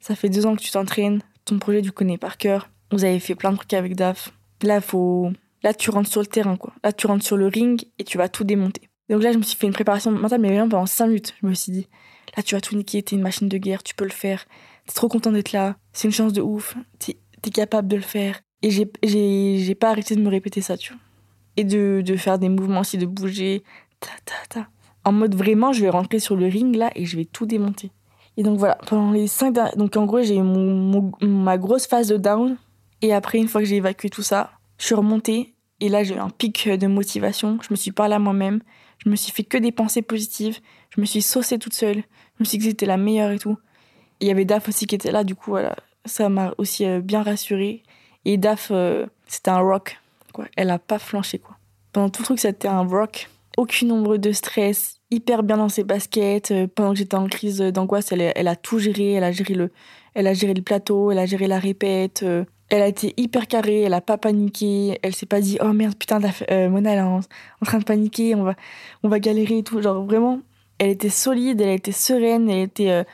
ça 0.00 0.14
fait 0.14 0.28
deux 0.28 0.46
ans 0.46 0.56
que 0.56 0.62
tu 0.62 0.70
t'entraînes, 0.70 1.22
ton 1.44 1.58
projet, 1.58 1.82
tu 1.82 1.92
connais 1.92 2.18
par 2.18 2.36
cœur. 2.36 2.70
Vous 2.92 3.04
avez 3.04 3.18
fait 3.18 3.34
plein 3.34 3.52
de 3.52 3.56
trucs 3.56 3.72
avec 3.74 3.96
DAF. 3.96 4.32
Là, 4.62 4.80
faut... 4.80 5.30
là, 5.62 5.74
tu 5.74 5.90
rentres 5.90 6.10
sur 6.10 6.20
le 6.20 6.26
terrain, 6.26 6.56
quoi. 6.56 6.72
Là, 6.84 6.92
tu 6.92 7.06
rentres 7.06 7.24
sur 7.24 7.36
le 7.36 7.46
ring 7.46 7.84
et 7.98 8.04
tu 8.04 8.18
vas 8.18 8.28
tout 8.28 8.44
démonter. 8.44 8.82
Donc 9.08 9.22
là, 9.22 9.32
je 9.32 9.38
me 9.38 9.42
suis 9.42 9.56
fait 9.56 9.66
une 9.66 9.72
préparation 9.72 10.10
mentale, 10.10 10.40
mais 10.40 10.48
vraiment 10.48 10.68
pendant 10.68 10.86
cinq 10.86 11.08
minutes. 11.08 11.34
Je 11.42 11.46
me 11.46 11.54
suis 11.54 11.72
dit, 11.72 11.88
là, 12.36 12.42
tu 12.42 12.54
vas 12.54 12.60
tout 12.60 12.76
niquer, 12.76 13.02
t'es 13.02 13.16
une 13.16 13.22
machine 13.22 13.48
de 13.48 13.58
guerre, 13.58 13.82
tu 13.82 13.94
peux 13.94 14.04
le 14.04 14.10
faire. 14.10 14.46
T'es 14.86 14.94
trop 14.94 15.08
content 15.08 15.32
d'être 15.32 15.52
là, 15.52 15.76
c'est 15.92 16.06
une 16.06 16.14
chance 16.14 16.32
de 16.32 16.40
ouf, 16.40 16.76
t'es 16.98 17.16
es 17.44 17.50
capable 17.50 17.88
de 17.88 17.96
le 17.96 18.02
faire. 18.02 18.40
Et 18.62 18.70
j'ai 18.70 19.74
pas 19.74 19.90
arrêté 19.90 20.16
de 20.16 20.20
me 20.20 20.28
répéter 20.28 20.60
ça, 20.60 20.76
tu 20.76 20.92
vois. 20.92 21.02
Et 21.56 21.64
de, 21.64 22.02
de 22.04 22.16
faire 22.16 22.38
des 22.38 22.48
mouvements 22.48 22.80
aussi, 22.80 22.98
de 22.98 23.06
bouger. 23.06 23.62
Ta, 24.00 24.10
ta, 24.24 24.34
ta. 24.48 24.68
En 25.06 25.12
mode 25.12 25.36
vraiment, 25.36 25.72
je 25.72 25.82
vais 25.82 25.88
rentrer 25.88 26.18
sur 26.18 26.34
le 26.34 26.46
ring 26.46 26.74
là 26.74 26.90
et 26.96 27.06
je 27.06 27.16
vais 27.16 27.24
tout 27.24 27.46
démonter. 27.46 27.92
Et 28.36 28.42
donc 28.42 28.58
voilà, 28.58 28.76
pendant 28.86 29.12
les 29.12 29.28
cinq 29.28 29.54
Donc 29.76 29.96
en 29.96 30.04
gros, 30.04 30.20
j'ai 30.20 30.36
eu 30.36 30.42
ma 31.22 31.58
grosse 31.58 31.86
phase 31.86 32.08
de 32.08 32.16
down. 32.16 32.56
Et 33.02 33.14
après, 33.14 33.38
une 33.38 33.46
fois 33.46 33.60
que 33.60 33.68
j'ai 33.68 33.76
évacué 33.76 34.10
tout 34.10 34.24
ça, 34.24 34.50
je 34.78 34.86
suis 34.86 34.96
remontée. 34.96 35.54
Et 35.78 35.88
là, 35.88 36.02
j'ai 36.02 36.16
eu 36.16 36.18
un 36.18 36.28
pic 36.28 36.68
de 36.68 36.88
motivation. 36.88 37.58
Je 37.62 37.68
me 37.70 37.76
suis 37.76 37.92
parlé 37.92 38.14
à 38.14 38.18
moi-même. 38.18 38.62
Je 39.04 39.08
me 39.08 39.14
suis 39.14 39.30
fait 39.30 39.44
que 39.44 39.56
des 39.58 39.70
pensées 39.70 40.02
positives. 40.02 40.58
Je 40.90 41.00
me 41.00 41.06
suis 41.06 41.22
saucée 41.22 41.60
toute 41.60 41.74
seule. 41.74 41.98
Je 41.98 42.40
me 42.40 42.44
suis 42.44 42.58
dit 42.58 42.64
que 42.64 42.70
j'étais 42.70 42.86
la 42.86 42.96
meilleure 42.96 43.30
et 43.30 43.38
tout. 43.38 43.56
Il 44.18 44.26
y 44.26 44.30
avait 44.32 44.44
Daf 44.44 44.68
aussi 44.68 44.86
qui 44.86 44.96
était 44.96 45.12
là. 45.12 45.22
Du 45.22 45.36
coup, 45.36 45.50
voilà, 45.50 45.76
ça 46.04 46.28
m'a 46.28 46.52
aussi 46.58 46.84
euh, 46.84 47.00
bien 47.00 47.22
rassurée. 47.22 47.84
Et 48.24 48.38
Daf, 48.38 48.72
euh, 48.72 49.06
c'était 49.28 49.50
un 49.50 49.60
rock. 49.60 50.00
Quoi. 50.32 50.46
Elle 50.56 50.70
a 50.70 50.80
pas 50.80 50.98
flanché. 50.98 51.38
Quoi. 51.38 51.56
Pendant 51.92 52.08
tout 52.08 52.22
le 52.22 52.24
truc, 52.26 52.40
c'était 52.40 52.68
un 52.68 52.82
rock. 52.82 53.30
Aucune 53.56 53.92
ombre 53.92 54.16
de 54.16 54.32
stress. 54.32 54.95
Hyper 55.10 55.42
bien 55.42 55.56
dans 55.56 55.68
ses 55.68 55.84
baskets. 55.84 56.50
Euh, 56.50 56.66
pendant 56.66 56.92
que 56.92 56.98
j'étais 56.98 57.16
en 57.16 57.26
crise 57.26 57.58
d'angoisse, 57.58 58.12
elle, 58.12 58.32
elle, 58.34 58.48
a 58.48 58.56
tout 58.56 58.78
géré. 58.78 59.12
Elle 59.12 59.24
a 59.24 59.32
géré, 59.32 59.54
le, 59.54 59.70
elle 60.14 60.26
a 60.26 60.34
géré 60.34 60.54
le 60.54 60.62
plateau. 60.62 61.10
Elle 61.10 61.18
a 61.18 61.26
géré 61.26 61.46
la 61.46 61.58
répète. 61.58 62.22
Euh, 62.22 62.44
elle 62.68 62.82
a 62.82 62.88
été 62.88 63.14
hyper 63.16 63.46
carrée. 63.46 63.82
Elle 63.82 63.94
a 63.94 64.00
pas 64.00 64.18
paniqué. 64.18 64.98
Elle 65.02 65.14
s'est 65.14 65.26
pas 65.26 65.40
dit 65.40 65.58
Oh 65.60 65.72
merde, 65.72 65.96
putain, 65.96 66.18
Mona, 66.68 66.92
elle 66.92 66.98
est 66.98 67.02
en, 67.02 67.20
train 67.64 67.78
de 67.78 67.84
paniquer. 67.84 68.34
On 68.34 68.42
va, 68.42 68.54
on 69.02 69.08
va 69.08 69.20
galérer 69.20 69.58
et 69.58 69.62
tout. 69.62 69.80
Genre 69.80 70.04
vraiment, 70.04 70.40
elle 70.78 70.90
était 70.90 71.08
solide. 71.10 71.60
Elle 71.60 71.70
était 71.70 71.92
sereine. 71.92 72.50
Elle 72.50 72.62
était 72.62 73.04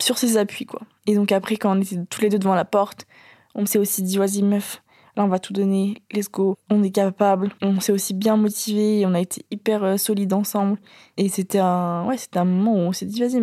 sur 0.00 0.18
ses 0.18 0.36
appuis. 0.36 0.66
quoi. 0.66 0.80
Et 1.06 1.14
donc 1.14 1.32
après, 1.32 1.56
quand 1.56 1.76
on 1.76 1.80
était 1.80 1.96
tous 2.08 2.20
les 2.20 2.28
deux 2.28 2.38
devant 2.38 2.54
la 2.54 2.64
porte, 2.64 3.06
on 3.54 3.66
s'est 3.66 3.78
aussi 3.78 4.02
dit, 4.02 4.18
vas-y 4.18 4.42
meuf, 4.42 4.82
là 5.16 5.24
on 5.24 5.28
va 5.28 5.38
tout 5.38 5.52
donner, 5.52 6.02
let's 6.12 6.30
go, 6.30 6.56
on 6.70 6.82
est 6.82 6.90
capable. 6.90 7.50
On 7.60 7.80
s'est 7.80 7.92
aussi 7.92 8.14
bien 8.14 8.36
motivé 8.36 9.04
on 9.06 9.14
a 9.14 9.20
été 9.20 9.44
hyper 9.50 9.84
euh, 9.84 9.96
solides 9.96 10.32
ensemble. 10.32 10.78
Et 11.16 11.28
c'était 11.28 11.58
un, 11.58 12.04
ouais, 12.06 12.16
c'était 12.16 12.38
un 12.38 12.44
moment 12.44 12.74
où 12.74 12.78
on 12.78 12.92
s'est 12.92 13.06
dit, 13.06 13.20
vas-y, 13.20 13.40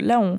là 0.00 0.20
on, 0.20 0.38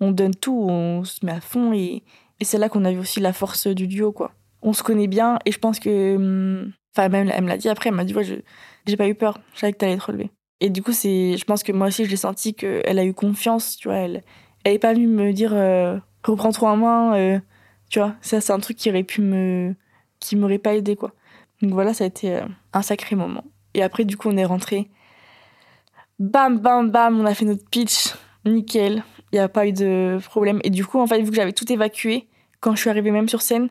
on 0.00 0.10
donne 0.10 0.34
tout, 0.34 0.66
on 0.68 1.04
se 1.04 1.24
met 1.24 1.32
à 1.32 1.40
fond 1.40 1.72
et, 1.72 2.02
et 2.40 2.44
c'est 2.44 2.58
là 2.58 2.68
qu'on 2.68 2.84
a 2.84 2.92
vu 2.92 2.98
aussi 2.98 3.20
la 3.20 3.32
force 3.32 3.66
du 3.66 3.86
duo, 3.86 4.12
quoi. 4.12 4.32
On 4.62 4.72
se 4.72 4.82
connaît 4.82 5.06
bien 5.06 5.38
et 5.44 5.52
je 5.52 5.58
pense 5.58 5.78
que, 5.78 6.16
hum, 6.16 6.72
enfin, 6.96 7.08
même 7.08 7.30
elle 7.32 7.44
me 7.44 7.48
l'a 7.48 7.56
dit 7.56 7.68
après, 7.68 7.90
elle 7.90 7.96
m'a 7.96 8.04
dit, 8.04 8.14
ouais, 8.14 8.24
j'ai 8.86 8.96
pas 8.96 9.08
eu 9.08 9.14
peur, 9.14 9.38
je 9.54 9.60
savais 9.60 9.72
que 9.72 9.78
t'allais 9.78 9.96
te 9.96 10.04
relever. 10.04 10.30
Et 10.60 10.70
du 10.70 10.82
coup, 10.82 10.92
c'est, 10.92 11.36
je 11.36 11.44
pense 11.44 11.62
que 11.62 11.72
moi 11.72 11.86
aussi, 11.86 12.04
je 12.04 12.10
l'ai 12.10 12.16
senti 12.16 12.54
qu'elle 12.54 12.98
a 12.98 13.04
eu 13.04 13.14
confiance, 13.14 13.76
tu 13.76 13.88
vois, 13.88 13.98
elle, 13.98 14.22
elle 14.64 14.74
est 14.74 14.78
pas 14.78 14.92
venue 14.92 15.06
me 15.06 15.32
dire, 15.32 15.52
euh, 15.54 15.98
reprends-toi 16.24 16.72
en 16.72 16.76
main, 16.76 17.14
euh, 17.16 17.38
tu 17.90 18.00
vois, 18.00 18.14
ça, 18.20 18.40
c'est 18.40 18.52
un 18.52 18.58
truc 18.58 18.76
qui 18.76 18.90
aurait 18.90 19.04
pu 19.04 19.20
me. 19.20 19.74
Qui 20.20 20.36
m'aurait 20.36 20.58
pas 20.58 20.74
aidé, 20.74 20.96
quoi. 20.96 21.12
Donc 21.62 21.72
voilà, 21.72 21.94
ça 21.94 22.04
a 22.04 22.06
été 22.06 22.36
euh, 22.36 22.42
un 22.72 22.82
sacré 22.82 23.16
moment. 23.16 23.44
Et 23.74 23.82
après, 23.82 24.04
du 24.04 24.16
coup, 24.16 24.28
on 24.28 24.36
est 24.36 24.44
rentré. 24.44 24.88
Bam, 26.18 26.58
bam, 26.58 26.90
bam, 26.90 27.20
on 27.20 27.26
a 27.26 27.34
fait 27.34 27.44
notre 27.44 27.68
pitch. 27.68 28.14
Nickel. 28.44 29.04
Il 29.32 29.36
n'y 29.36 29.40
a 29.40 29.48
pas 29.48 29.66
eu 29.66 29.72
de 29.72 30.18
problème. 30.24 30.60
Et 30.64 30.70
du 30.70 30.84
coup, 30.84 30.98
en 30.98 31.06
fait, 31.06 31.20
vu 31.20 31.30
que 31.30 31.36
j'avais 31.36 31.52
tout 31.52 31.70
évacué, 31.70 32.28
quand 32.60 32.74
je 32.74 32.80
suis 32.80 32.90
arrivée 32.90 33.10
même 33.10 33.28
sur 33.28 33.42
scène, 33.42 33.68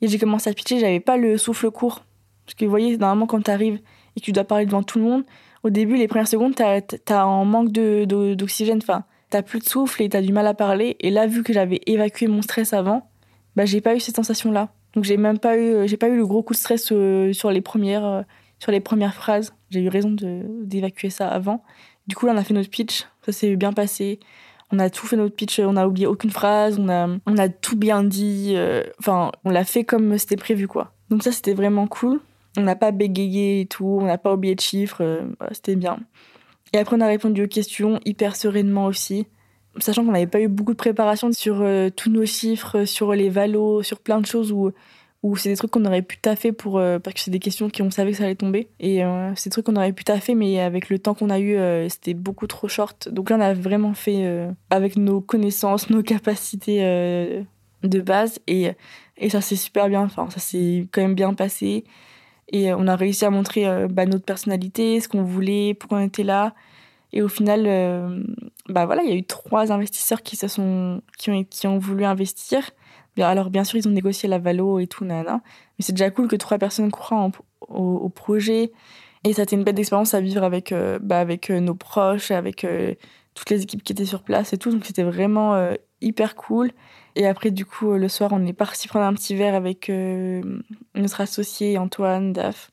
et 0.00 0.08
j'ai 0.08 0.18
commencé 0.18 0.50
à 0.50 0.52
pitcher, 0.52 0.78
j'avais 0.78 1.00
pas 1.00 1.16
le 1.16 1.38
souffle 1.38 1.70
court. 1.70 2.04
Parce 2.44 2.54
que 2.54 2.64
vous 2.64 2.70
voyez, 2.70 2.96
normalement, 2.96 3.26
quand 3.26 3.42
tu 3.42 3.50
arrives 3.50 3.80
et 4.16 4.20
que 4.20 4.24
tu 4.24 4.32
dois 4.32 4.44
parler 4.44 4.66
devant 4.66 4.82
tout 4.82 4.98
le 4.98 5.04
monde, 5.04 5.24
au 5.64 5.70
début, 5.70 5.96
les 5.96 6.08
premières 6.08 6.28
secondes, 6.28 6.54
tu 6.54 6.62
as, 6.62 7.22
un 7.22 7.44
manque 7.44 7.72
d'oxygène. 7.72 8.78
enfin, 8.82 9.04
t'as 9.30 9.42
plus 9.42 9.58
de 9.58 9.64
souffle 9.64 10.02
et 10.02 10.08
t'as 10.08 10.22
du 10.22 10.32
mal 10.32 10.46
à 10.46 10.54
parler. 10.54 10.96
Et 11.00 11.10
là, 11.10 11.26
vu 11.26 11.42
que 11.42 11.52
j'avais 11.52 11.80
évacué 11.86 12.26
mon 12.26 12.42
stress 12.42 12.72
avant, 12.72 13.10
bah, 13.56 13.64
j'ai 13.64 13.80
pas 13.80 13.94
eu 13.96 14.00
cette 14.00 14.16
sensation-là. 14.16 14.70
Donc 14.98 15.04
j'ai 15.04 15.16
même 15.16 15.38
pas 15.38 15.56
eu, 15.56 15.86
j'ai 15.86 15.96
pas 15.96 16.08
eu 16.08 16.16
le 16.16 16.26
gros 16.26 16.42
coup 16.42 16.54
de 16.54 16.58
stress 16.58 16.88
euh, 16.90 17.32
sur 17.32 17.52
les 17.52 17.60
premières, 17.60 18.04
euh, 18.04 18.22
sur 18.58 18.72
les 18.72 18.80
premières 18.80 19.14
phrases. 19.14 19.54
J'ai 19.70 19.78
eu 19.78 19.88
raison 19.88 20.10
d'évacuer 20.10 21.08
ça 21.08 21.28
avant. 21.28 21.62
Du 22.08 22.16
coup, 22.16 22.26
là, 22.26 22.32
on 22.34 22.36
a 22.36 22.42
fait 22.42 22.52
notre 22.52 22.68
pitch. 22.68 23.06
Ça 23.24 23.30
s'est 23.30 23.54
bien 23.54 23.72
passé. 23.72 24.18
On 24.72 24.80
a 24.80 24.90
tout 24.90 25.06
fait 25.06 25.14
notre 25.14 25.36
pitch. 25.36 25.60
On 25.60 25.76
a 25.76 25.86
oublié 25.86 26.08
aucune 26.08 26.32
phrase. 26.32 26.80
On 26.80 26.88
a, 26.88 27.08
on 27.26 27.38
a 27.38 27.48
tout 27.48 27.76
bien 27.76 28.02
dit. 28.02 28.54
Euh, 28.56 28.82
enfin, 28.98 29.30
on 29.44 29.50
l'a 29.50 29.62
fait 29.62 29.84
comme 29.84 30.18
c'était 30.18 30.34
prévu, 30.34 30.66
quoi. 30.66 30.90
Donc 31.10 31.22
ça, 31.22 31.30
c'était 31.30 31.54
vraiment 31.54 31.86
cool. 31.86 32.18
On 32.56 32.62
n'a 32.62 32.74
pas 32.74 32.90
bégayé 32.90 33.60
et 33.60 33.66
tout. 33.66 33.98
On 34.00 34.06
n'a 34.06 34.18
pas 34.18 34.34
oublié 34.34 34.56
de 34.56 34.60
chiffres. 34.60 35.28
c'était 35.52 35.76
bien. 35.76 36.00
Et 36.72 36.78
après, 36.78 36.96
on 36.96 37.00
a 37.00 37.06
répondu 37.06 37.44
aux 37.44 37.48
questions 37.48 38.00
hyper 38.04 38.34
sereinement 38.34 38.86
aussi 38.86 39.28
sachant 39.80 40.04
qu'on 40.04 40.12
n'avait 40.12 40.26
pas 40.26 40.40
eu 40.40 40.48
beaucoup 40.48 40.72
de 40.72 40.76
préparation 40.76 41.32
sur 41.32 41.60
euh, 41.60 41.90
tous 41.90 42.10
nos 42.10 42.26
chiffres, 42.26 42.84
sur 42.84 43.12
les 43.12 43.28
valos, 43.28 43.82
sur 43.82 43.98
plein 44.00 44.20
de 44.20 44.26
choses 44.26 44.52
où, 44.52 44.70
où 45.22 45.36
c'est 45.36 45.50
des 45.50 45.56
trucs 45.56 45.70
qu'on 45.70 45.84
aurait 45.84 46.02
pu 46.02 46.18
taffer 46.18 46.52
pour, 46.52 46.78
euh, 46.78 46.98
parce 46.98 47.14
que 47.14 47.20
c'est 47.20 47.30
des 47.30 47.38
questions 47.38 47.68
qu'on 47.70 47.90
savait 47.90 48.12
que 48.12 48.18
ça 48.18 48.24
allait 48.24 48.34
tomber. 48.34 48.68
Et 48.80 49.04
euh, 49.04 49.32
c'est 49.36 49.50
des 49.50 49.52
trucs 49.52 49.66
qu'on 49.66 49.76
aurait 49.76 49.92
pu 49.92 50.04
taffer, 50.04 50.34
mais 50.34 50.60
avec 50.60 50.88
le 50.90 50.98
temps 50.98 51.14
qu'on 51.14 51.30
a 51.30 51.40
eu, 51.40 51.56
c'était 51.88 52.14
beaucoup 52.14 52.46
trop 52.46 52.68
short. 52.68 53.08
Donc 53.08 53.30
là, 53.30 53.36
on 53.36 53.40
a 53.40 53.54
vraiment 53.54 53.94
fait 53.94 54.48
avec 54.70 54.96
nos 54.96 55.20
connaissances, 55.20 55.90
nos 55.90 56.02
capacités 56.02 57.44
de 57.82 58.00
base 58.00 58.40
et, 58.46 58.72
et 59.16 59.30
ça 59.30 59.40
s'est 59.40 59.56
super 59.56 59.88
bien, 59.88 60.02
enfin 60.02 60.28
ça 60.30 60.40
s'est 60.40 60.88
quand 60.90 61.00
même 61.00 61.14
bien 61.14 61.32
passé 61.32 61.84
et 62.48 62.72
on 62.74 62.88
a 62.88 62.96
réussi 62.96 63.24
à 63.24 63.30
montrer 63.30 63.86
bah, 63.88 64.04
notre 64.04 64.24
personnalité, 64.24 65.00
ce 65.00 65.08
qu'on 65.08 65.22
voulait, 65.22 65.74
pourquoi 65.74 65.98
on 65.98 66.06
était 66.06 66.24
là. 66.24 66.54
Et 67.12 67.22
au 67.22 67.28
final, 67.28 68.24
bah 68.68 68.86
voilà, 68.86 69.02
il 69.02 69.08
y 69.08 69.12
a 69.12 69.16
eu 69.16 69.24
trois 69.24 69.72
investisseurs 69.72 70.22
qui 70.22 70.36
se 70.36 70.48
sont, 70.48 71.00
qui 71.16 71.30
ont, 71.30 71.44
qui 71.44 71.66
ont 71.66 71.78
voulu 71.78 72.04
investir. 72.04 72.70
Alors 73.22 73.50
bien 73.50 73.64
sûr, 73.64 73.78
ils 73.78 73.88
ont 73.88 73.92
négocié 73.92 74.28
la 74.28 74.38
valo 74.38 74.78
et 74.78 74.86
tout, 74.86 75.04
nana. 75.04 75.40
Mais 75.44 75.84
c'est 75.84 75.92
déjà 75.92 76.10
cool 76.10 76.28
que 76.28 76.36
trois 76.36 76.58
personnes 76.58 76.90
croient 76.90 77.30
au, 77.68 78.08
projet. 78.08 78.72
Et 79.24 79.32
ça 79.32 79.42
a 79.42 79.44
été 79.44 79.56
une 79.56 79.64
belle 79.64 79.78
expérience 79.78 80.14
à 80.14 80.20
vivre 80.20 80.42
avec, 80.42 80.72
euh, 80.72 80.98
bah, 81.02 81.20
avec 81.20 81.50
euh, 81.50 81.60
nos 81.60 81.74
proches, 81.74 82.30
avec 82.30 82.64
euh, 82.64 82.94
toutes 83.34 83.50
les 83.50 83.62
équipes 83.62 83.82
qui 83.82 83.92
étaient 83.92 84.04
sur 84.04 84.22
place 84.22 84.52
et 84.52 84.58
tout. 84.58 84.70
Donc 84.70 84.84
c'était 84.84 85.02
vraiment 85.02 85.70
hyper 86.00 86.36
cool. 86.36 86.70
Et 87.16 87.26
après, 87.26 87.50
du 87.50 87.64
coup, 87.64 87.92
le 87.92 88.08
soir, 88.08 88.30
on 88.32 88.46
est 88.46 88.52
parti 88.52 88.88
prendre 88.88 89.06
un 89.06 89.14
petit 89.14 89.34
verre 89.34 89.54
avec 89.54 89.90
notre 90.94 91.20
associé 91.20 91.78
Antoine, 91.78 92.32
Daf. 92.32 92.70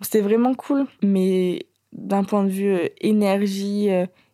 C'était 0.00 0.20
vraiment 0.20 0.54
cool. 0.54 0.86
Mais 1.02 1.66
d'un 1.92 2.24
point 2.24 2.44
de 2.44 2.50
vue 2.50 2.78
énergie, 3.00 3.88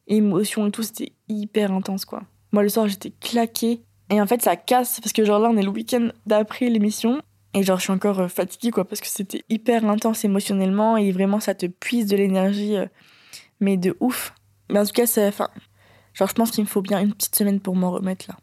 émotion 0.07 0.67
et 0.67 0.71
tout, 0.71 0.83
c'était 0.83 1.13
hyper 1.29 1.73
intense, 1.73 2.05
quoi. 2.05 2.23
Moi, 2.53 2.63
le 2.63 2.69
soir, 2.69 2.89
j'étais 2.89 3.11
claquée. 3.11 3.83
Et 4.11 4.21
en 4.21 4.27
fait, 4.27 4.43
ça 4.43 4.57
casse 4.57 5.01
parce 5.01 5.13
que 5.13 5.25
genre 5.25 5.39
là, 5.39 5.51
on 5.51 5.57
est 5.57 5.63
le 5.63 5.69
week-end 5.69 6.09
d'après 6.27 6.71
l'émission. 6.71 7.21
Et 7.55 7.63
genre, 7.63 7.79
je 7.79 7.85
suis 7.85 7.93
encore 7.93 8.21
euh, 8.21 8.29
fatiguée, 8.29 8.71
quoi, 8.71 8.85
parce 8.85 9.01
que 9.01 9.07
c'était 9.07 9.43
hyper 9.49 9.85
intense 9.85 10.25
émotionnellement 10.25 10.97
et 10.97 11.13
vraiment, 11.13 11.41
ça 11.41 11.55
te 11.55 11.67
puise 11.67 12.07
de 12.07 12.17
l'énergie, 12.17 12.77
euh, 12.77 12.87
mais 13.61 13.77
de 13.77 13.97
ouf. 14.01 14.35
Mais 14.71 14.79
en 14.79 14.85
tout 14.85 14.93
cas, 14.93 15.05
enfin, 15.29 15.49
genre, 16.13 16.29
je 16.29 16.35
pense 16.35 16.51
qu'il 16.51 16.65
me 16.65 16.69
faut 16.69 16.83
bien 16.83 17.01
une 17.01 17.13
petite 17.15 17.35
semaine 17.35 17.61
pour 17.61 17.75
m'en 17.75 17.91
remettre 17.91 18.27
là. 18.29 18.37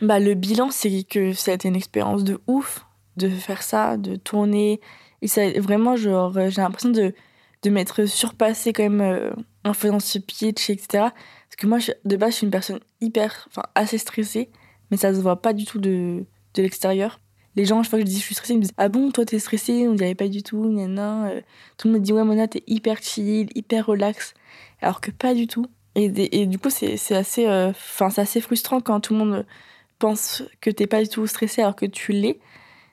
Bah, 0.00 0.18
le 0.18 0.34
bilan, 0.34 0.70
c'est 0.70 1.04
que 1.04 1.32
ça 1.32 1.52
a 1.52 1.54
été 1.54 1.68
une 1.68 1.76
expérience 1.76 2.24
de 2.24 2.40
ouf 2.46 2.84
de 3.16 3.28
faire 3.28 3.62
ça, 3.62 3.96
de 3.96 4.16
tourner. 4.16 4.80
Et 5.20 5.28
ça, 5.28 5.48
vraiment, 5.60 5.96
genre, 5.96 6.36
euh, 6.36 6.48
j'ai 6.48 6.62
l'impression 6.62 6.90
de, 6.90 7.14
de 7.62 7.70
m'être 7.70 8.06
surpassée 8.06 8.72
quand 8.72 8.88
même 8.88 9.34
en 9.64 9.72
faisant 9.72 10.00
ce 10.00 10.18
pitch, 10.18 10.70
etc. 10.70 10.86
Parce 10.92 11.56
que 11.56 11.66
moi, 11.66 11.78
de 12.04 12.16
base, 12.16 12.32
je 12.32 12.36
suis 12.36 12.44
une 12.46 12.50
personne 12.50 12.80
hyper, 13.00 13.46
enfin, 13.48 13.62
assez 13.74 13.98
stressée 13.98 14.50
mais 14.92 14.98
ça 14.98 15.12
se 15.12 15.20
voit 15.20 15.40
pas 15.40 15.54
du 15.54 15.64
tout 15.64 15.80
de, 15.80 16.24
de 16.54 16.62
l'extérieur. 16.62 17.18
Les 17.56 17.64
gens, 17.64 17.82
chaque 17.82 17.90
fois 17.90 17.98
que 17.98 18.04
je 18.04 18.10
dis 18.10 18.18
je 18.18 18.24
suis 18.24 18.34
stressée, 18.34 18.52
ils 18.52 18.58
me 18.58 18.62
disent 18.62 18.74
Ah 18.76 18.88
bon, 18.88 19.10
toi 19.10 19.24
t'es 19.24 19.38
stressée? 19.38 19.88
On 19.88 19.94
dirait 19.94 20.14
pas 20.14 20.28
du 20.28 20.42
tout, 20.42 20.70
nana. 20.70 21.28
Euh. 21.28 21.40
Tout 21.78 21.88
le 21.88 21.92
monde 21.92 22.00
me 22.02 22.04
dit 22.04 22.12
Ouais, 22.12 22.24
Mona, 22.24 22.46
t'es 22.46 22.62
hyper 22.66 23.02
chill, 23.02 23.48
hyper 23.54 23.86
relax. 23.86 24.34
Alors 24.82 25.00
que 25.00 25.10
pas 25.10 25.34
du 25.34 25.46
tout. 25.46 25.66
Et, 25.94 26.12
et 26.42 26.46
du 26.46 26.58
coup, 26.58 26.68
c'est 26.70 26.94
assez, 27.14 27.46
euh, 27.46 27.72
assez 27.98 28.40
frustrant 28.40 28.80
quand 28.80 29.00
tout 29.00 29.14
le 29.14 29.18
monde 29.18 29.46
pense 29.98 30.42
que 30.60 30.70
t'es 30.70 30.86
pas 30.86 31.02
du 31.02 31.08
tout 31.08 31.26
stressée 31.26 31.62
alors 31.62 31.76
que 31.76 31.86
tu 31.86 32.12
l'es. 32.12 32.38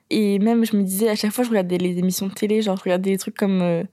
Et 0.09 0.39
même, 0.39 0.65
je 0.65 0.75
me 0.75 0.83
disais, 0.83 1.09
à 1.09 1.15
chaque 1.15 1.31
fois, 1.31 1.43
je 1.43 1.49
regardais 1.49 1.77
les 1.77 1.97
émissions 1.99 2.27
de 2.27 2.33
télé, 2.33 2.61
genre 2.61 2.77
je 2.77 2.83
regardais 2.83 3.11
des 3.11 3.17
trucs 3.17 3.37
comme 3.37 3.61
euh, 3.61 3.83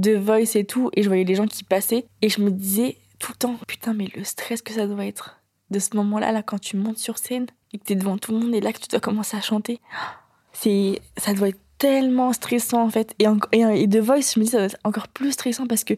The 0.00 0.16
Voice 0.16 0.56
et 0.56 0.64
tout, 0.64 0.90
et 0.94 1.02
je 1.02 1.08
voyais 1.08 1.24
les 1.24 1.34
gens 1.34 1.46
qui 1.46 1.64
passaient, 1.64 2.06
et 2.22 2.28
je 2.28 2.40
me 2.40 2.50
disais 2.50 2.98
tout 3.18 3.32
le 3.32 3.36
temps 3.36 3.56
Putain, 3.66 3.94
mais 3.94 4.08
le 4.14 4.24
stress 4.24 4.62
que 4.62 4.72
ça 4.72 4.86
doit 4.86 5.06
être 5.06 5.40
de 5.70 5.78
ce 5.78 5.96
moment-là, 5.96 6.32
là, 6.32 6.42
quand 6.42 6.60
tu 6.60 6.76
montes 6.76 6.98
sur 6.98 7.18
scène 7.18 7.46
et 7.72 7.78
que 7.78 7.84
tu 7.84 7.92
es 7.92 7.96
devant 7.96 8.18
tout 8.18 8.32
le 8.32 8.38
monde 8.38 8.54
et 8.54 8.60
là 8.60 8.72
que 8.72 8.78
tu 8.78 8.88
dois 8.88 9.00
commencer 9.00 9.36
à 9.36 9.40
chanter, 9.40 9.80
c'est, 10.52 11.00
ça 11.16 11.34
doit 11.34 11.48
être 11.48 11.60
tellement 11.78 12.32
stressant 12.32 12.82
en 12.82 12.90
fait. 12.90 13.14
Et, 13.18 13.26
et, 13.52 13.82
et 13.82 13.88
The 13.88 13.98
Voice, 13.98 14.32
je 14.34 14.40
me 14.40 14.44
dis, 14.44 14.50
ça 14.50 14.58
doit 14.58 14.66
être 14.66 14.78
encore 14.84 15.08
plus 15.08 15.32
stressant 15.32 15.66
parce 15.66 15.84
que 15.84 15.94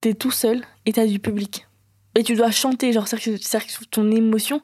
tu 0.00 0.08
es 0.08 0.14
tout 0.14 0.30
seul 0.30 0.62
et 0.86 0.92
tu 0.92 1.00
as 1.00 1.06
du 1.06 1.18
public. 1.18 1.66
Et 2.14 2.22
tu 2.22 2.34
dois 2.34 2.50
chanter, 2.50 2.92
genre, 2.92 3.06
c'est 3.06 3.18
que 3.18 3.84
ton 3.90 4.10
émotion, 4.10 4.62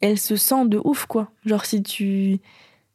elle 0.00 0.18
se 0.18 0.36
sent 0.36 0.66
de 0.66 0.80
ouf, 0.84 1.06
quoi. 1.06 1.30
Genre, 1.44 1.64
si 1.64 1.82
tu 1.82 2.38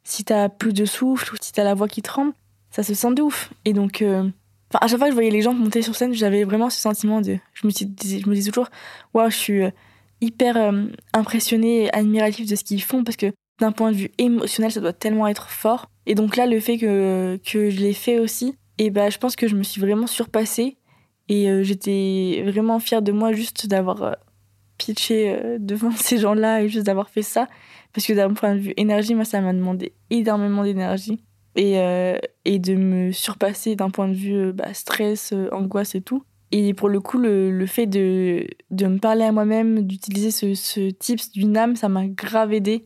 si 0.04 0.24
t'as 0.24 0.48
plus 0.48 0.72
de 0.72 0.84
souffle 0.84 1.34
ou 1.34 1.36
si 1.40 1.52
t'as 1.52 1.64
la 1.64 1.74
voix 1.74 1.88
qui 1.88 2.02
tremble, 2.02 2.32
ça 2.70 2.82
se 2.82 2.94
sent 2.94 3.12
de 3.14 3.22
ouf. 3.22 3.52
Et 3.64 3.72
donc, 3.72 4.02
euh, 4.02 4.28
à 4.80 4.86
chaque 4.88 4.98
fois 4.98 5.06
que 5.06 5.12
je 5.12 5.16
voyais 5.16 5.30
les 5.30 5.42
gens 5.42 5.54
monter 5.54 5.82
sur 5.82 5.94
scène, 5.94 6.14
j'avais 6.14 6.44
vraiment 6.44 6.70
ce 6.70 6.78
sentiment 6.78 7.20
de. 7.20 7.38
Je 7.54 7.66
me, 7.66 7.72
disais 7.72 8.50
toujours, 8.50 8.68
waouh, 9.14 9.30
je 9.30 9.36
suis 9.36 9.62
euh, 9.62 9.70
hyper 10.20 10.56
euh, 10.56 10.84
impressionné 11.12 11.84
et 11.84 11.94
admiratif 11.94 12.48
de 12.48 12.56
ce 12.56 12.64
qu'ils 12.64 12.82
font 12.82 13.04
parce 13.04 13.16
que 13.16 13.32
d'un 13.60 13.72
point 13.72 13.92
de 13.92 13.96
vue 13.96 14.10
émotionnel, 14.18 14.72
ça 14.72 14.80
doit 14.80 14.92
tellement 14.92 15.28
être 15.28 15.50
fort. 15.50 15.90
Et 16.06 16.14
donc 16.14 16.36
là, 16.36 16.46
le 16.46 16.58
fait 16.60 16.78
que, 16.78 17.38
que 17.44 17.70
je 17.70 17.80
l'ai 17.80 17.92
fait 17.92 18.18
aussi, 18.18 18.54
et 18.78 18.90
bah, 18.90 19.10
je 19.10 19.18
pense 19.18 19.36
que 19.36 19.46
je 19.46 19.56
me 19.56 19.62
suis 19.62 19.80
vraiment 19.80 20.06
surpassée 20.06 20.78
et 21.28 21.48
euh, 21.50 21.62
j'étais 21.62 22.42
vraiment 22.46 22.80
fière 22.80 23.02
de 23.02 23.12
moi 23.12 23.32
juste 23.32 23.66
d'avoir 23.66 24.02
euh, 24.02 24.12
pitché 24.78 25.58
devant 25.58 25.90
ces 25.96 26.18
gens-là 26.18 26.62
et 26.62 26.68
juste 26.68 26.86
d'avoir 26.86 27.10
fait 27.10 27.22
ça. 27.22 27.46
Parce 27.92 28.06
que 28.06 28.14
d'un 28.14 28.32
point 28.32 28.54
de 28.54 28.60
vue 28.60 28.74
énergie, 28.76 29.14
moi, 29.14 29.24
ça 29.24 29.40
m'a 29.40 29.52
demandé 29.52 29.92
énormément 30.08 30.64
d'énergie. 30.64 31.22
Et, 31.54 31.74
et 32.46 32.58
de 32.58 32.74
me 32.74 33.12
surpasser 33.12 33.76
d'un 33.76 33.90
point 33.90 34.08
de 34.08 34.14
vue 34.14 34.52
bah, 34.52 34.72
stress, 34.72 35.34
angoisse 35.52 35.94
et 35.94 36.00
tout. 36.00 36.24
Et 36.50 36.74
pour 36.74 36.90
le 36.90 37.00
coup, 37.00 37.18
le, 37.18 37.64
fait 37.66 37.86
de, 37.86 38.46
de, 38.70 38.86
me 38.86 38.98
parler 38.98 39.24
à 39.24 39.32
moi-même, 39.32 39.80
d'utiliser 39.82 40.30
ce, 40.30 40.54
ce 40.54 40.90
tips 40.90 41.32
d'une 41.32 41.56
âme, 41.56 41.76
ça 41.76 41.88
m'a 41.88 42.06
grave 42.06 42.52
aidé 42.52 42.84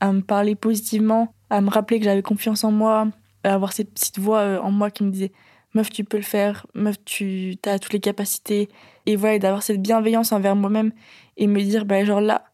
à 0.00 0.12
me 0.12 0.20
parler 0.20 0.54
positivement, 0.54 1.32
à 1.48 1.62
me 1.62 1.70
rappeler 1.70 1.98
que 1.98 2.04
j'avais 2.04 2.22
confiance 2.22 2.62
en 2.62 2.70
moi, 2.70 3.08
à 3.42 3.54
avoir 3.54 3.72
cette 3.72 3.92
petite 3.92 4.18
voix 4.18 4.40
euh, 4.40 4.60
en 4.60 4.70
moi 4.70 4.90
qui 4.90 5.02
me 5.02 5.10
disait 5.10 5.32
Meuf, 5.74 5.90
tu 5.90 6.04
peux 6.04 6.18
le 6.18 6.22
faire, 6.22 6.66
meuf, 6.74 6.96
tu 7.04 7.56
as 7.64 7.78
toutes 7.78 7.92
les 7.94 8.00
capacités. 8.00 8.68
Et 9.06 9.16
voilà, 9.16 9.38
d'avoir 9.38 9.62
cette 9.62 9.80
bienveillance 9.80 10.32
envers 10.32 10.56
moi-même 10.56 10.92
et 11.36 11.46
me 11.46 11.60
dire, 11.62 11.84
bah, 11.84 12.04
genre 12.04 12.20
là, 12.20 12.44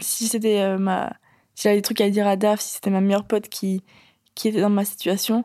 si 0.00 0.26
c'était 0.26 0.60
euh, 0.60 0.78
ma. 0.78 1.14
Si 1.54 1.64
j'avais 1.64 1.76
des 1.76 1.82
trucs 1.82 2.00
à 2.00 2.08
dire 2.08 2.26
à 2.26 2.36
Daf, 2.36 2.60
si 2.60 2.74
c'était 2.74 2.90
ma 2.90 3.02
meilleure 3.02 3.26
pote 3.26 3.48
qui, 3.48 3.82
qui 4.34 4.48
était 4.48 4.60
dans 4.60 4.70
ma 4.70 4.84
situation, 4.84 5.44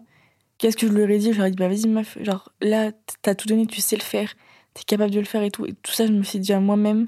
qu'est-ce 0.57 0.77
que 0.77 0.87
je 0.87 0.93
lui 0.93 1.03
aurais 1.03 1.17
dit? 1.17 1.27
Je 1.27 1.33
lui 1.33 1.41
aurais 1.41 1.51
dit, 1.51 1.57
bah 1.57 1.67
vas-y 1.67 1.87
meuf, 1.87 2.17
genre 2.21 2.51
là, 2.61 2.91
t'as 3.21 3.35
tout 3.35 3.47
donné, 3.47 3.65
tu 3.65 3.81
sais 3.81 3.95
le 3.95 4.01
faire 4.01 4.33
t'es 4.77 4.83
capable 4.83 5.11
de 5.11 5.19
le 5.19 5.25
faire 5.25 5.41
et 5.41 5.51
tout. 5.51 5.65
Et 5.65 5.73
tout 5.73 5.91
ça, 5.91 6.05
je 6.05 6.11
me 6.11 6.23
suis 6.23 6.39
dit 6.39 6.53
à 6.53 6.59
moi-même. 6.59 7.07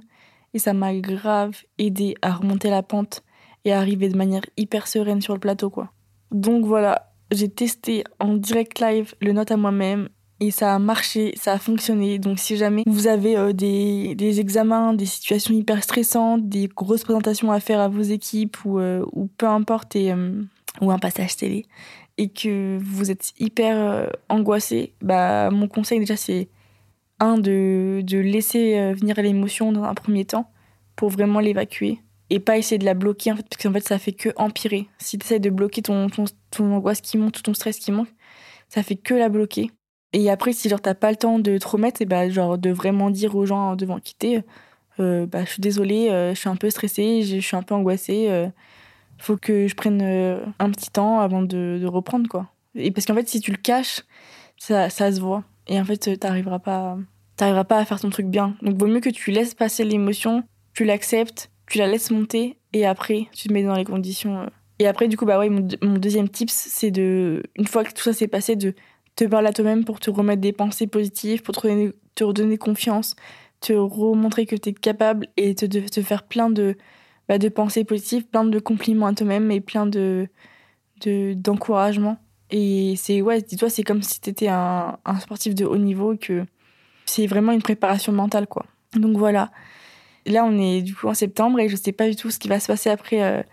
Et 0.54 0.60
ça 0.60 0.74
m'a 0.74 0.96
grave 0.96 1.56
aidé 1.78 2.15
à 2.24 2.34
remonter 2.34 2.72
la 2.72 2.82
pente 2.82 3.22
et 3.65 3.72
à 3.72 3.78
arriver 3.78 4.10
de 4.10 4.18
manière 4.18 4.42
hyper 4.58 4.88
sereine 4.88 5.22
sur 5.22 5.34
le 5.34 5.39
plateau, 5.39 5.70
quoi. 5.70 5.92
Donc 6.32 6.65
voilà, 6.65 7.12
j'ai 7.32 7.50
testé 7.50 8.04
en 8.20 8.34
direct 8.34 8.80
live 8.80 9.13
le 9.22 9.32
note 9.32 9.52
à 9.52 9.58
moi-même 9.58 10.10
et 10.39 10.50
ça 10.50 10.74
a 10.74 10.80
marché, 10.80 11.34
ça 11.36 11.54
a 11.54 11.60
fonctionné. 11.60 12.18
Donc 12.18 12.39
si 12.39 12.58
jamais 12.58 12.84
vous 12.88 13.06
avez 13.06 13.38
euh, 13.38 13.54
des, 13.54 14.15
des, 14.15 14.39
examens, 14.39 14.94
des 14.94 15.06
situations 15.06 15.54
hyper 15.54 15.84
stressantes, 15.84 16.50
des 16.50 16.68
grosses 16.68 17.04
présentations 17.04 17.52
à 17.52 17.60
faire 17.60 17.80
à 17.80 17.89
vos 17.89 18.02
équipes 18.02 18.58
ou, 18.65 18.80
euh, 18.80 19.06
ou 19.12 19.28
peu 19.28 19.46
importe, 19.46 19.96
et, 19.96 20.12
euh, 20.12 20.42
ou 20.82 20.92
un 20.92 21.00
passage 21.00 21.36
télé, 21.36 21.65
et 22.18 22.30
que 22.30 22.78
vous 22.82 23.12
êtes 23.12 23.34
hyper 23.39 24.10
angoissé, 24.30 24.94
bah 25.02 25.50
mon 25.52 25.68
conseil 25.68 26.00
déjà 26.00 26.15
c'est 26.18 26.50
un, 27.20 27.38
de, 27.38 28.02
de 28.04 28.18
laisser 28.18 28.78
euh, 28.78 28.94
venir 28.94 29.22
l'émotion 29.22 29.72
dans 29.72 29.84
un 29.84 29.94
premier 29.94 30.26
temps 30.26 30.52
pour 30.96 31.10
vraiment 31.10 31.39
l'évacuer 31.39 32.00
et 32.30 32.39
pas 32.39 32.58
essayer 32.58 32.78
de 32.78 32.86
la 32.86 32.94
bloquer 32.94 33.32
en 33.32 33.36
fait, 33.36 33.48
parce 33.50 33.62
qu'en 33.62 33.74
fait 33.74 33.88
ça 33.88 34.00
fait 34.00 34.12
que 34.13 34.30
empirer. 34.36 34.88
Si 35.00 35.18
tu 35.18 35.26
essaies 35.26 35.39
de 35.39 35.50
bloquer 35.50 35.82
ton, 35.82 36.10
ton, 36.10 36.26
ton, 36.52 36.74
angoisse 36.74 37.02
qui 37.02 37.18
monte, 37.18 37.42
ton 37.42 37.54
stress 37.54 37.80
qui 37.80 37.92
monte, 37.92 38.10
ça 38.70 38.84
fait 38.84 38.96
que 38.96 39.13
la 39.13 39.30
bloquer. 39.30 39.72
Et 40.13 40.30
après, 40.30 40.54
si 40.54 40.70
genre 40.70 40.82
t'as 40.82 40.96
pas 40.96 41.12
le 41.12 41.18
temps 41.18 41.39
de 41.39 41.58
te 41.58 41.68
remettre, 41.68 42.02
et 42.02 42.06
bah, 42.06 42.30
genre 42.30 42.58
de 42.58 42.70
vraiment 42.72 43.10
dire 43.10 43.36
aux 43.36 43.46
gens 43.46 43.76
devant 43.76 44.00
quitter, 44.00 44.42
euh, 45.00 45.26
bah, 45.26 45.46
je 45.46 45.52
suis 45.52 45.62
désolée, 45.62 46.10
euh, 46.10 46.34
je 46.34 46.39
suis 46.39 46.50
un 46.50 46.56
peu 46.56 46.70
stressée, 46.70 47.24
je 47.24 47.39
suis 47.39 47.56
un 47.56 47.63
peu 47.63 47.76
angoissée, 47.76 48.28
faut 49.19 49.38
que 49.38 49.67
je 49.67 49.75
prenne 49.75 50.01
un 50.01 50.71
petit 50.71 50.89
temps 50.89 51.19
avant 51.19 51.41
de, 51.41 51.86
reprendre 51.86 52.27
quoi. 52.29 52.47
Et 52.75 52.91
parce 52.91 53.05
qu'en 53.05 53.15
fait, 53.15 53.27
si 53.27 53.41
tu 53.41 53.51
le 53.51 53.58
caches, 53.58 54.01
ça, 54.58 54.89
ça 54.89 55.12
se 55.12 55.19
voit. 55.19 55.43
Et 55.67 55.79
en 55.79 55.86
fait, 55.86 56.19
t'arriveras 56.19 56.60
pas, 56.60 56.97
t'arriveras 57.36 57.63
pas 57.63 57.77
à 57.77 57.86
faire 57.86 57.99
ton 57.99 58.10
truc 58.10 58.27
bien. 58.27 58.55
Donc, 58.62 58.77
vaut 58.77 58.88
mieux 58.88 58.99
que 58.99 59.10
tu 59.10 59.32
laisses 59.32 59.53
passer 59.53 59.84
l'émotion, 59.84 60.43
tu 60.73 60.84
l'acceptes, 60.84 61.51
tu 61.67 61.77
la 61.77 61.88
laisses 61.88 62.12
monter, 62.12 62.58
et 62.73 62.86
après, 62.86 63.27
tu 63.34 63.47
te 63.47 63.53
mets 63.53 63.63
dans 63.63 63.75
les 63.75 63.86
conditions. 63.86 64.41
Euh. 64.41 64.47
Et 64.79 64.88
après, 64.88 65.08
du 65.08 65.17
coup, 65.17 65.25
bah 65.25 65.39
ouais, 65.39 65.49
mon, 65.49 65.62
deuxième 65.97 66.29
tips, 66.29 66.53
c'est 66.53 66.91
de, 66.91 67.43
une 67.55 67.67
fois 67.67 67.84
que 67.84 67.93
tout 67.93 68.03
ça 68.03 68.13
s'est 68.13 68.27
passé, 68.27 68.55
de 68.55 68.73
te 69.15 69.25
parler 69.25 69.49
à 69.49 69.53
toi-même 69.53 69.86
pour 69.86 69.99
te 69.99 70.10
remettre 70.10 70.41
des 70.41 70.53
pensées 70.53 70.88
positives, 70.88 71.41
pour 71.41 71.55
te, 71.55 71.93
te 72.15 72.23
redonner 72.23 72.58
confiance, 72.58 73.15
te 73.60 73.73
remontrer 73.73 74.45
que 74.45 74.55
tu 74.55 74.69
es 74.69 74.73
capable 74.73 75.27
et 75.36 75.53
te, 75.55 75.65
te 75.65 76.01
faire 76.01 76.23
plein 76.23 76.49
de, 76.49 76.77
bah, 77.30 77.38
de 77.38 77.48
pensées 77.48 77.84
positives, 77.86 78.26
plein 78.26 78.44
de 78.44 78.60
compliments 78.60 79.06
à 79.06 79.13
toi-même 79.13 79.52
et 79.52 79.62
plein 79.62 79.86
de 79.86 80.28
d'encouragement. 81.06 82.18
Et 82.52 82.96
c'est, 82.98 83.22
ouais, 83.22 83.42
dis-toi, 83.42 83.70
c'est 83.70 83.84
comme 83.84 84.02
si 84.02 84.20
tu 84.20 84.32
étais 84.32 84.50
un, 84.50 84.98
un, 85.06 85.20
sportif 85.20 85.56
de 85.56 85.63
haut 85.63 85.78
niveau 85.78 86.18
que 86.18 86.44
c'est 87.06 87.26
vraiment 87.26 87.54
une 87.54 87.62
préparation 87.62 88.12
mentale, 88.12 88.48
quoi. 88.48 88.65
Donc 88.96 89.15
voilà. 89.15 89.52
Là, 90.26 90.44
on 90.44 90.60
est 90.60 90.82
du 90.82 90.94
coup 90.94 91.08
en 91.08 91.13
septembre 91.13 91.60
et 91.60 91.70
je 91.70 91.78
sais 91.78 91.94
pas 91.94 92.10
du 92.10 92.18
tout 92.18 92.32
ce 92.32 92.39
qui 92.39 92.50
va 92.50 92.60
se 92.60 92.68
passer 92.68 92.89
après. 92.89 93.24
Euh... 93.24 93.44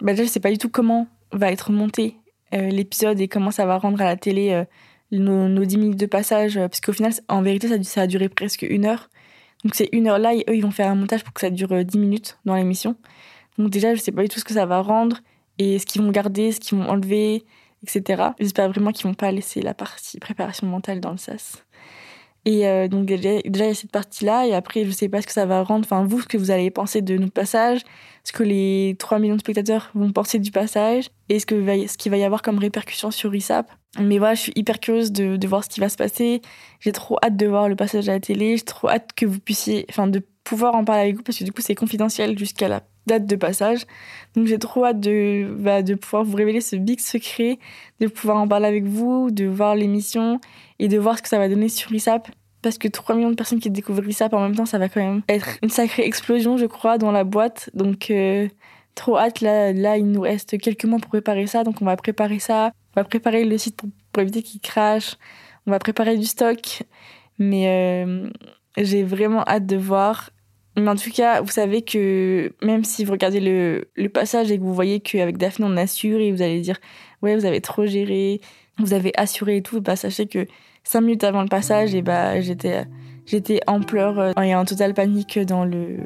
Bah, 0.00 0.12
déjà, 0.12 0.24
je 0.24 0.28
sais 0.28 0.40
pas 0.40 0.50
du 0.50 0.58
tout 0.58 0.70
comment 0.70 1.06
va 1.30 1.52
être 1.52 1.70
monté 1.70 2.16
euh, 2.54 2.70
l'épisode 2.70 3.20
et 3.20 3.28
comment 3.28 3.50
ça 3.50 3.66
va 3.66 3.78
rendre 3.78 4.00
à 4.00 4.04
la 4.04 4.16
télé 4.16 4.50
euh, 4.52 4.64
nos, 5.12 5.48
nos 5.48 5.64
10 5.64 5.76
minutes 5.78 6.00
de 6.00 6.06
passage. 6.06 6.56
Euh, 6.56 6.66
parce 6.66 6.80
qu'au 6.80 6.92
final, 6.92 7.12
en 7.28 7.42
vérité, 7.42 7.68
ça, 7.68 7.80
ça 7.82 8.02
a 8.02 8.06
duré 8.06 8.28
presque 8.28 8.62
une 8.62 8.86
heure. 8.86 9.10
Donc 9.64 9.74
c'est 9.74 9.88
une 9.92 10.06
heure 10.08 10.18
là 10.18 10.34
et 10.34 10.44
eux, 10.48 10.56
ils 10.56 10.62
vont 10.62 10.70
faire 10.70 10.90
un 10.90 10.94
montage 10.94 11.24
pour 11.24 11.32
que 11.34 11.40
ça 11.40 11.50
dure 11.50 11.84
10 11.84 11.98
minutes 11.98 12.38
dans 12.44 12.54
l'émission. 12.54 12.96
Donc 13.58 13.70
déjà, 13.70 13.94
je 13.94 14.00
sais 14.00 14.12
pas 14.12 14.22
du 14.22 14.28
tout 14.28 14.38
ce 14.38 14.44
que 14.44 14.54
ça 14.54 14.66
va 14.66 14.80
rendre. 14.80 15.18
et 15.58 15.78
ce 15.78 15.86
qu'ils 15.86 16.02
vont 16.02 16.10
garder, 16.10 16.52
ce 16.52 16.60
qu'ils 16.60 16.78
vont 16.78 16.88
enlever, 16.88 17.44
etc. 17.82 18.30
J'espère 18.38 18.68
vraiment 18.70 18.92
qu'ils 18.92 19.06
vont 19.06 19.14
pas 19.14 19.32
laisser 19.32 19.60
la 19.60 19.74
partie 19.74 20.18
préparation 20.18 20.66
mentale 20.66 21.00
dans 21.00 21.10
le 21.10 21.18
SAS. 21.18 21.64
Et 22.44 22.66
euh, 22.66 22.88
donc 22.88 23.06
déjà, 23.06 23.34
il 23.44 23.56
y 23.56 23.62
a 23.62 23.74
cette 23.74 23.90
partie-là, 23.90 24.46
et 24.46 24.54
après, 24.54 24.84
je 24.84 24.90
sais 24.90 25.08
pas 25.08 25.20
ce 25.20 25.26
que 25.26 25.32
ça 25.32 25.44
va 25.44 25.62
rendre, 25.62 25.84
enfin 25.84 26.04
vous, 26.04 26.20
ce 26.20 26.26
que 26.26 26.38
vous 26.38 26.50
allez 26.50 26.70
penser 26.70 27.02
de 27.02 27.16
notre 27.16 27.32
passage, 27.32 27.80
ce 28.24 28.32
que 28.32 28.42
les 28.42 28.96
3 28.98 29.18
millions 29.18 29.34
de 29.34 29.40
spectateurs 29.40 29.90
vont 29.94 30.12
penser 30.12 30.38
du 30.38 30.50
passage, 30.50 31.10
et 31.28 31.40
ce 31.40 31.46
qu'il 31.46 31.60
va, 31.60 31.74
ce 31.74 32.08
va 32.08 32.16
y 32.16 32.24
avoir 32.24 32.42
comme 32.42 32.58
répercussion 32.58 33.10
sur 33.10 33.34
ISAP. 33.34 33.70
Mais 34.00 34.18
voilà, 34.18 34.34
je 34.34 34.42
suis 34.42 34.52
hyper 34.54 34.80
curieuse 34.80 35.12
de, 35.12 35.36
de 35.36 35.48
voir 35.48 35.64
ce 35.64 35.68
qui 35.68 35.80
va 35.80 35.88
se 35.88 35.96
passer. 35.96 36.40
J'ai 36.80 36.92
trop 36.92 37.18
hâte 37.22 37.36
de 37.36 37.46
voir 37.46 37.68
le 37.68 37.76
passage 37.76 38.08
à 38.08 38.12
la 38.12 38.20
télé, 38.20 38.56
j'ai 38.56 38.64
trop 38.64 38.88
hâte 38.88 39.10
que 39.14 39.26
vous 39.26 39.40
puissiez, 39.40 39.86
enfin 39.90 40.06
de 40.06 40.22
pouvoir 40.44 40.74
en 40.74 40.84
parler 40.84 41.02
avec 41.02 41.16
vous, 41.16 41.22
parce 41.22 41.38
que 41.38 41.44
du 41.44 41.52
coup 41.52 41.60
c'est 41.60 41.74
confidentiel 41.74 42.38
jusqu'à 42.38 42.68
la 42.68 42.80
date 43.08 43.26
de 43.26 43.36
passage. 43.36 43.86
Donc 44.36 44.46
j'ai 44.46 44.58
trop 44.58 44.84
hâte 44.84 45.00
de, 45.00 45.48
bah, 45.58 45.82
de 45.82 45.94
pouvoir 45.94 46.22
vous 46.22 46.36
révéler 46.36 46.60
ce 46.60 46.76
big 46.76 47.00
secret, 47.00 47.58
de 48.00 48.06
pouvoir 48.06 48.36
en 48.38 48.46
parler 48.46 48.66
avec 48.66 48.84
vous, 48.84 49.30
de 49.30 49.46
voir 49.46 49.74
l'émission 49.74 50.40
et 50.78 50.86
de 50.86 50.98
voir 50.98 51.18
ce 51.18 51.22
que 51.22 51.28
ça 51.28 51.38
va 51.38 51.48
donner 51.48 51.68
sur 51.68 51.92
ISAP 51.92 52.28
parce 52.62 52.78
que 52.78 52.88
3 52.88 53.14
millions 53.14 53.30
de 53.30 53.36
personnes 53.36 53.60
qui 53.60 53.70
découvrent 53.70 54.10
ça 54.10 54.28
en 54.32 54.40
même 54.40 54.54
temps, 54.54 54.66
ça 54.66 54.78
va 54.78 54.88
quand 54.88 55.00
même 55.00 55.22
être 55.28 55.58
une 55.62 55.70
sacrée 55.70 56.04
explosion, 56.04 56.56
je 56.56 56.66
crois, 56.66 56.98
dans 56.98 57.12
la 57.12 57.24
boîte. 57.24 57.70
Donc, 57.74 58.10
euh, 58.10 58.48
trop 58.94 59.16
hâte. 59.16 59.40
Là, 59.40 59.72
là, 59.72 59.96
il 59.96 60.10
nous 60.10 60.22
reste 60.22 60.58
quelques 60.58 60.84
mois 60.84 60.98
pour 60.98 61.08
préparer 61.08 61.46
ça. 61.46 61.64
Donc, 61.64 61.80
on 61.80 61.84
va 61.84 61.96
préparer 61.96 62.38
ça. 62.38 62.72
On 62.96 63.00
va 63.00 63.04
préparer 63.04 63.44
le 63.44 63.56
site 63.58 63.80
pour, 64.12 64.22
éviter 64.22 64.42
qu'il 64.42 64.60
crache. 64.60 65.16
On 65.66 65.70
va 65.70 65.78
préparer 65.78 66.16
du 66.16 66.26
stock. 66.26 66.82
Mais 67.38 68.04
euh, 68.06 68.28
j'ai 68.76 69.04
vraiment 69.04 69.44
hâte 69.46 69.66
de 69.66 69.76
voir. 69.76 70.30
Mais 70.78 70.88
en 70.88 70.96
tout 70.96 71.10
cas, 71.10 71.40
vous 71.40 71.50
savez 71.50 71.82
que 71.82 72.52
même 72.62 72.84
si 72.84 73.04
vous 73.04 73.12
regardez 73.12 73.40
le, 73.40 74.08
passage 74.08 74.50
et 74.50 74.58
que 74.58 74.62
vous 74.62 74.74
voyez 74.74 75.00
qu'avec 75.00 75.36
Daphné, 75.36 75.66
on 75.68 75.76
assure 75.76 76.20
et 76.20 76.30
vous 76.30 76.42
allez 76.42 76.60
dire, 76.60 76.78
ouais, 77.22 77.36
vous 77.36 77.46
avez 77.46 77.60
trop 77.60 77.86
géré, 77.86 78.40
vous 78.78 78.92
avez 78.92 79.12
assuré 79.16 79.56
et 79.56 79.62
tout, 79.62 79.80
bah, 79.80 79.96
sachez 79.96 80.26
que 80.26 80.46
cinq 80.84 81.00
minutes 81.00 81.24
avant 81.24 81.42
le 81.42 81.48
passage, 81.48 81.94
et 81.94 82.02
bah, 82.02 82.40
j'étais, 82.40 82.84
j'étais 83.26 83.60
en 83.66 83.80
pleurs 83.80 84.18
euh, 84.18 84.32
et 84.42 84.54
en 84.54 84.64
totale 84.64 84.94
panique 84.94 85.38
dans 85.38 85.64
le, 85.64 85.98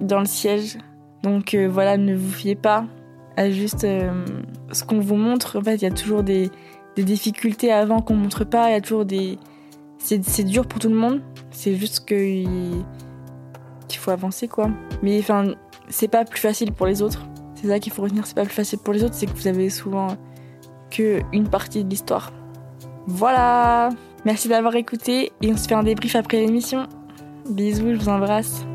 dans 0.00 0.20
le 0.20 0.26
siège. 0.26 0.78
Donc 1.22 1.54
euh, 1.54 1.68
voilà, 1.68 1.96
ne 1.96 2.14
vous 2.14 2.32
fiez 2.32 2.54
pas 2.54 2.86
à 3.36 3.50
juste 3.50 3.84
euh, 3.84 4.24
ce 4.72 4.84
qu'on 4.84 5.00
vous 5.00 5.16
montre. 5.16 5.58
En 5.58 5.62
fait, 5.62 5.76
il 5.76 5.82
y 5.82 5.86
a 5.86 5.90
toujours 5.90 6.22
des, 6.22 6.50
des 6.96 7.04
difficultés 7.04 7.70
avant 7.70 8.00
qu'on 8.00 8.14
montre 8.14 8.44
pas. 8.44 8.70
Il 8.70 8.72
y 8.72 8.76
a 8.76 8.80
toujours 8.80 9.04
des. 9.04 9.38
C'est, 9.98 10.24
c'est 10.24 10.44
dur 10.44 10.66
pour 10.66 10.78
tout 10.78 10.88
le 10.88 10.94
monde. 10.94 11.20
C'est 11.50 11.74
juste 11.74 12.06
que 12.06 12.14
qu'il 13.88 13.98
faut 13.98 14.10
avancer, 14.10 14.48
quoi. 14.48 14.70
Mais 15.02 15.18
enfin, 15.18 15.54
c'est 15.88 16.08
pas 16.08 16.24
plus 16.24 16.40
facile 16.40 16.72
pour 16.72 16.86
les 16.86 17.02
autres. 17.02 17.26
C'est 17.54 17.68
ça 17.68 17.78
qu'il 17.78 17.92
faut 17.92 18.02
retenir. 18.02 18.26
C'est 18.26 18.34
pas 18.34 18.44
plus 18.44 18.54
facile 18.54 18.78
pour 18.78 18.92
les 18.92 19.04
autres. 19.04 19.14
C'est 19.14 19.26
que 19.26 19.36
vous 19.36 19.46
avez 19.46 19.70
souvent 19.70 20.16
que 20.90 21.20
une 21.32 21.48
partie 21.48 21.84
de 21.84 21.90
l'histoire. 21.90 22.32
Voilà. 23.06 23.90
Merci 24.24 24.48
d'avoir 24.48 24.74
écouté 24.74 25.32
et 25.40 25.52
on 25.52 25.56
se 25.56 25.68
fait 25.68 25.74
un 25.74 25.84
débrief 25.84 26.16
après 26.16 26.38
l'émission. 26.38 26.86
Bisous, 27.48 27.94
je 27.94 28.00
vous 28.00 28.08
embrasse. 28.08 28.66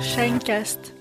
Shinecast. 0.00 0.99